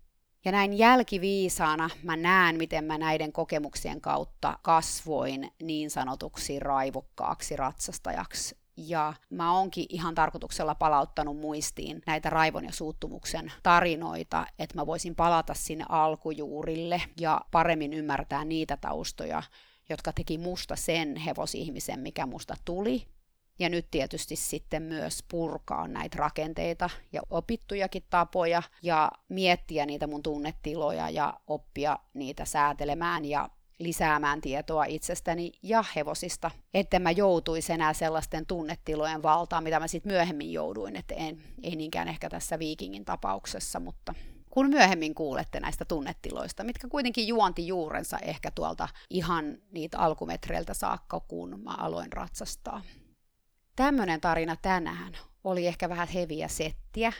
Ja 0.46 0.52
näin 0.52 0.78
jälkiviisaana 0.78 1.90
mä 2.04 2.16
näen, 2.16 2.58
miten 2.58 2.86
mä 2.86 2.98
näiden 2.98 3.32
kokemuksien 3.32 4.02
kautta 4.02 4.60
kasvoin 4.62 5.52
niin 5.62 5.90
sanotuksi 5.90 6.60
raivokkaaksi 6.60 7.56
ratsastajaksi 7.56 8.60
ja 8.88 9.14
mä 9.30 9.54
oonkin 9.54 9.86
ihan 9.90 10.16
tarkoituksella 10.16 10.76
palauttanut 10.76 11.38
muistiin 11.38 12.02
näitä 12.06 12.30
raivon 12.30 12.66
ja 12.66 12.72
suuttumuksen 12.72 13.52
tarinoita, 13.64 14.46
että 14.60 14.76
mä 14.76 14.86
voisin 14.86 15.16
palata 15.16 15.54
sinne 15.54 15.86
alkujuurille 15.90 17.02
ja 17.20 17.42
paremmin 17.52 17.94
ymmärtää 17.94 18.46
niitä 18.46 18.78
taustoja, 18.78 19.44
jotka 19.90 20.14
teki 20.14 20.38
musta 20.38 20.76
sen 20.76 21.16
hevosihmisen, 21.16 22.00
mikä 22.00 22.26
musta 22.26 22.56
tuli. 22.66 23.06
Ja 23.60 23.70
nyt 23.70 23.88
tietysti 23.92 24.36
sitten 24.36 24.84
myös 24.84 25.24
purkaa 25.32 25.88
näitä 25.88 26.18
rakenteita 26.18 26.90
ja 27.14 27.22
opittujakin 27.30 28.04
tapoja 28.10 28.64
ja 28.84 29.12
miettiä 29.30 29.86
niitä 29.86 30.08
mun 30.08 30.24
tunnetiloja 30.24 31.10
ja 31.10 31.40
oppia 31.48 32.00
niitä 32.14 32.46
säätelemään 32.46 33.26
ja 33.26 33.50
lisäämään 33.80 34.42
tietoa 34.42 34.86
itsestäni 34.86 35.52
ja 35.64 35.84
hevosista, 35.96 36.52
että 36.74 37.00
mä 37.00 37.12
joutuisi 37.12 37.74
enää 37.74 37.94
sellaisten 37.94 38.46
tunnetilojen 38.46 39.24
valtaan, 39.24 39.64
mitä 39.64 39.80
mä 39.80 39.88
sitten 39.88 40.12
myöhemmin 40.12 40.54
jouduin, 40.54 40.96
että 40.96 41.16
en, 41.16 41.42
ei 41.64 41.76
niinkään 41.76 42.08
ehkä 42.08 42.30
tässä 42.30 42.60
viikingin 42.60 43.06
tapauksessa, 43.06 43.80
mutta 43.80 44.14
kun 44.50 44.70
myöhemmin 44.70 45.16
kuulette 45.16 45.60
näistä 45.60 45.86
tunnetiloista, 45.86 46.64
mitkä 46.64 46.88
kuitenkin 46.88 47.28
juonti 47.28 47.68
juurensa 47.68 48.18
ehkä 48.18 48.52
tuolta 48.52 48.88
ihan 49.10 49.58
niitä 49.72 50.00
alkumetreiltä 50.00 50.74
saakka, 50.74 51.20
kun 51.20 51.60
mä 51.64 51.72
aloin 51.78 52.14
ratsastaa. 52.14 52.82
Tämmöinen 53.76 54.22
tarina 54.22 54.56
tänään 54.56 55.18
oli 55.44 55.68
ehkä 55.68 55.90
vähän 55.90 56.08
heviä 56.08 56.48
settiä. 56.48 57.14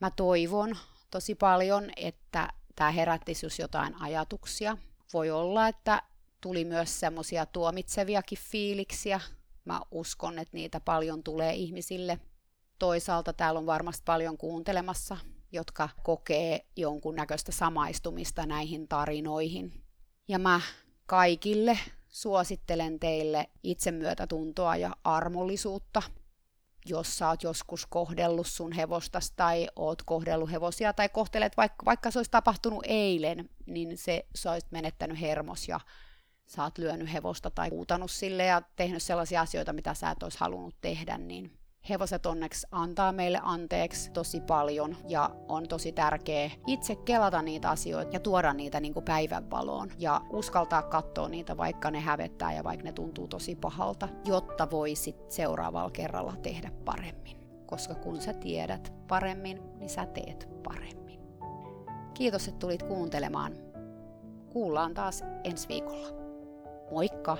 Mä 0.00 0.10
toivon 0.10 0.76
tosi 1.10 1.34
paljon, 1.34 1.90
että 1.96 2.52
tämä 2.76 2.90
herättisi 2.90 3.46
just 3.46 3.58
jotain 3.58 4.02
ajatuksia. 4.02 4.76
Voi 5.12 5.30
olla, 5.30 5.68
että 5.68 6.02
tuli 6.40 6.64
myös 6.64 7.00
semmoisia 7.00 7.46
tuomitseviakin 7.46 8.38
fiiliksiä. 8.38 9.20
Mä 9.64 9.80
uskon, 9.90 10.38
että 10.38 10.56
niitä 10.56 10.80
paljon 10.80 11.22
tulee 11.22 11.54
ihmisille. 11.54 12.20
Toisaalta 12.78 13.32
täällä 13.32 13.58
on 13.58 13.66
varmasti 13.66 14.02
paljon 14.04 14.38
kuuntelemassa 14.38 15.16
jotka 15.52 15.88
kokee 16.02 16.66
jonkunnäköistä 16.76 17.52
samaistumista 17.52 18.46
näihin 18.46 18.88
tarinoihin. 18.88 19.84
Ja 20.28 20.38
mä 20.38 20.60
kaikille 21.06 21.78
suosittelen 22.08 23.00
teille 23.00 23.50
itsemyötätuntoa 23.62 24.76
ja 24.76 24.96
armollisuutta. 25.04 26.02
Jos 26.86 27.18
sä 27.18 27.28
oot 27.28 27.42
joskus 27.42 27.86
kohdellut 27.86 28.46
sun 28.46 28.72
hevostas 28.72 29.30
tai 29.30 29.68
oot 29.76 30.02
kohdellut 30.02 30.50
hevosia 30.50 30.92
tai 30.92 31.08
kohtelet 31.08 31.56
vaikka, 31.56 31.84
vaikka 31.84 32.10
se 32.10 32.18
olisi 32.18 32.30
tapahtunut 32.30 32.84
eilen, 32.86 33.50
niin 33.66 33.98
se 33.98 34.26
sä 34.34 34.52
olisit 34.52 34.72
menettänyt 34.72 35.20
hermos 35.20 35.68
ja 35.68 35.80
sä 36.46 36.62
oot 36.62 36.78
lyönyt 36.78 37.12
hevosta 37.12 37.50
tai 37.50 37.68
huutanut 37.68 38.10
sille 38.10 38.44
ja 38.44 38.62
tehnyt 38.76 39.02
sellaisia 39.02 39.40
asioita, 39.40 39.72
mitä 39.72 39.94
sä 39.94 40.10
et 40.10 40.22
olisi 40.22 40.38
halunnut 40.40 40.74
tehdä, 40.80 41.18
niin 41.18 41.61
hevoset 41.88 42.26
onneksi 42.26 42.66
antaa 42.70 43.12
meille 43.12 43.40
anteeksi 43.42 44.10
tosi 44.10 44.40
paljon 44.40 44.96
ja 45.08 45.30
on 45.48 45.68
tosi 45.68 45.92
tärkeä 45.92 46.50
itse 46.66 46.96
kelata 46.96 47.42
niitä 47.42 47.70
asioita 47.70 48.10
ja 48.12 48.20
tuoda 48.20 48.52
niitä 48.52 48.80
niin 48.80 48.94
kuin 48.94 49.04
päivänvaloon 49.04 49.90
ja 49.98 50.20
uskaltaa 50.30 50.82
katsoa 50.82 51.28
niitä, 51.28 51.56
vaikka 51.56 51.90
ne 51.90 52.00
hävettää 52.00 52.52
ja 52.52 52.64
vaikka 52.64 52.84
ne 52.84 52.92
tuntuu 52.92 53.28
tosi 53.28 53.54
pahalta, 53.54 54.08
jotta 54.24 54.70
voisit 54.70 55.16
seuraavalla 55.28 55.90
kerralla 55.90 56.36
tehdä 56.42 56.70
paremmin. 56.84 57.36
Koska 57.66 57.94
kun 57.94 58.20
sä 58.20 58.32
tiedät 58.32 58.92
paremmin, 59.08 59.60
niin 59.78 59.90
sä 59.90 60.06
teet 60.06 60.48
paremmin. 60.62 61.20
Kiitos, 62.14 62.48
että 62.48 62.58
tulit 62.58 62.82
kuuntelemaan. 62.82 63.52
Kuullaan 64.52 64.94
taas 64.94 65.24
ensi 65.44 65.68
viikolla. 65.68 66.08
Moikka! 66.90 67.38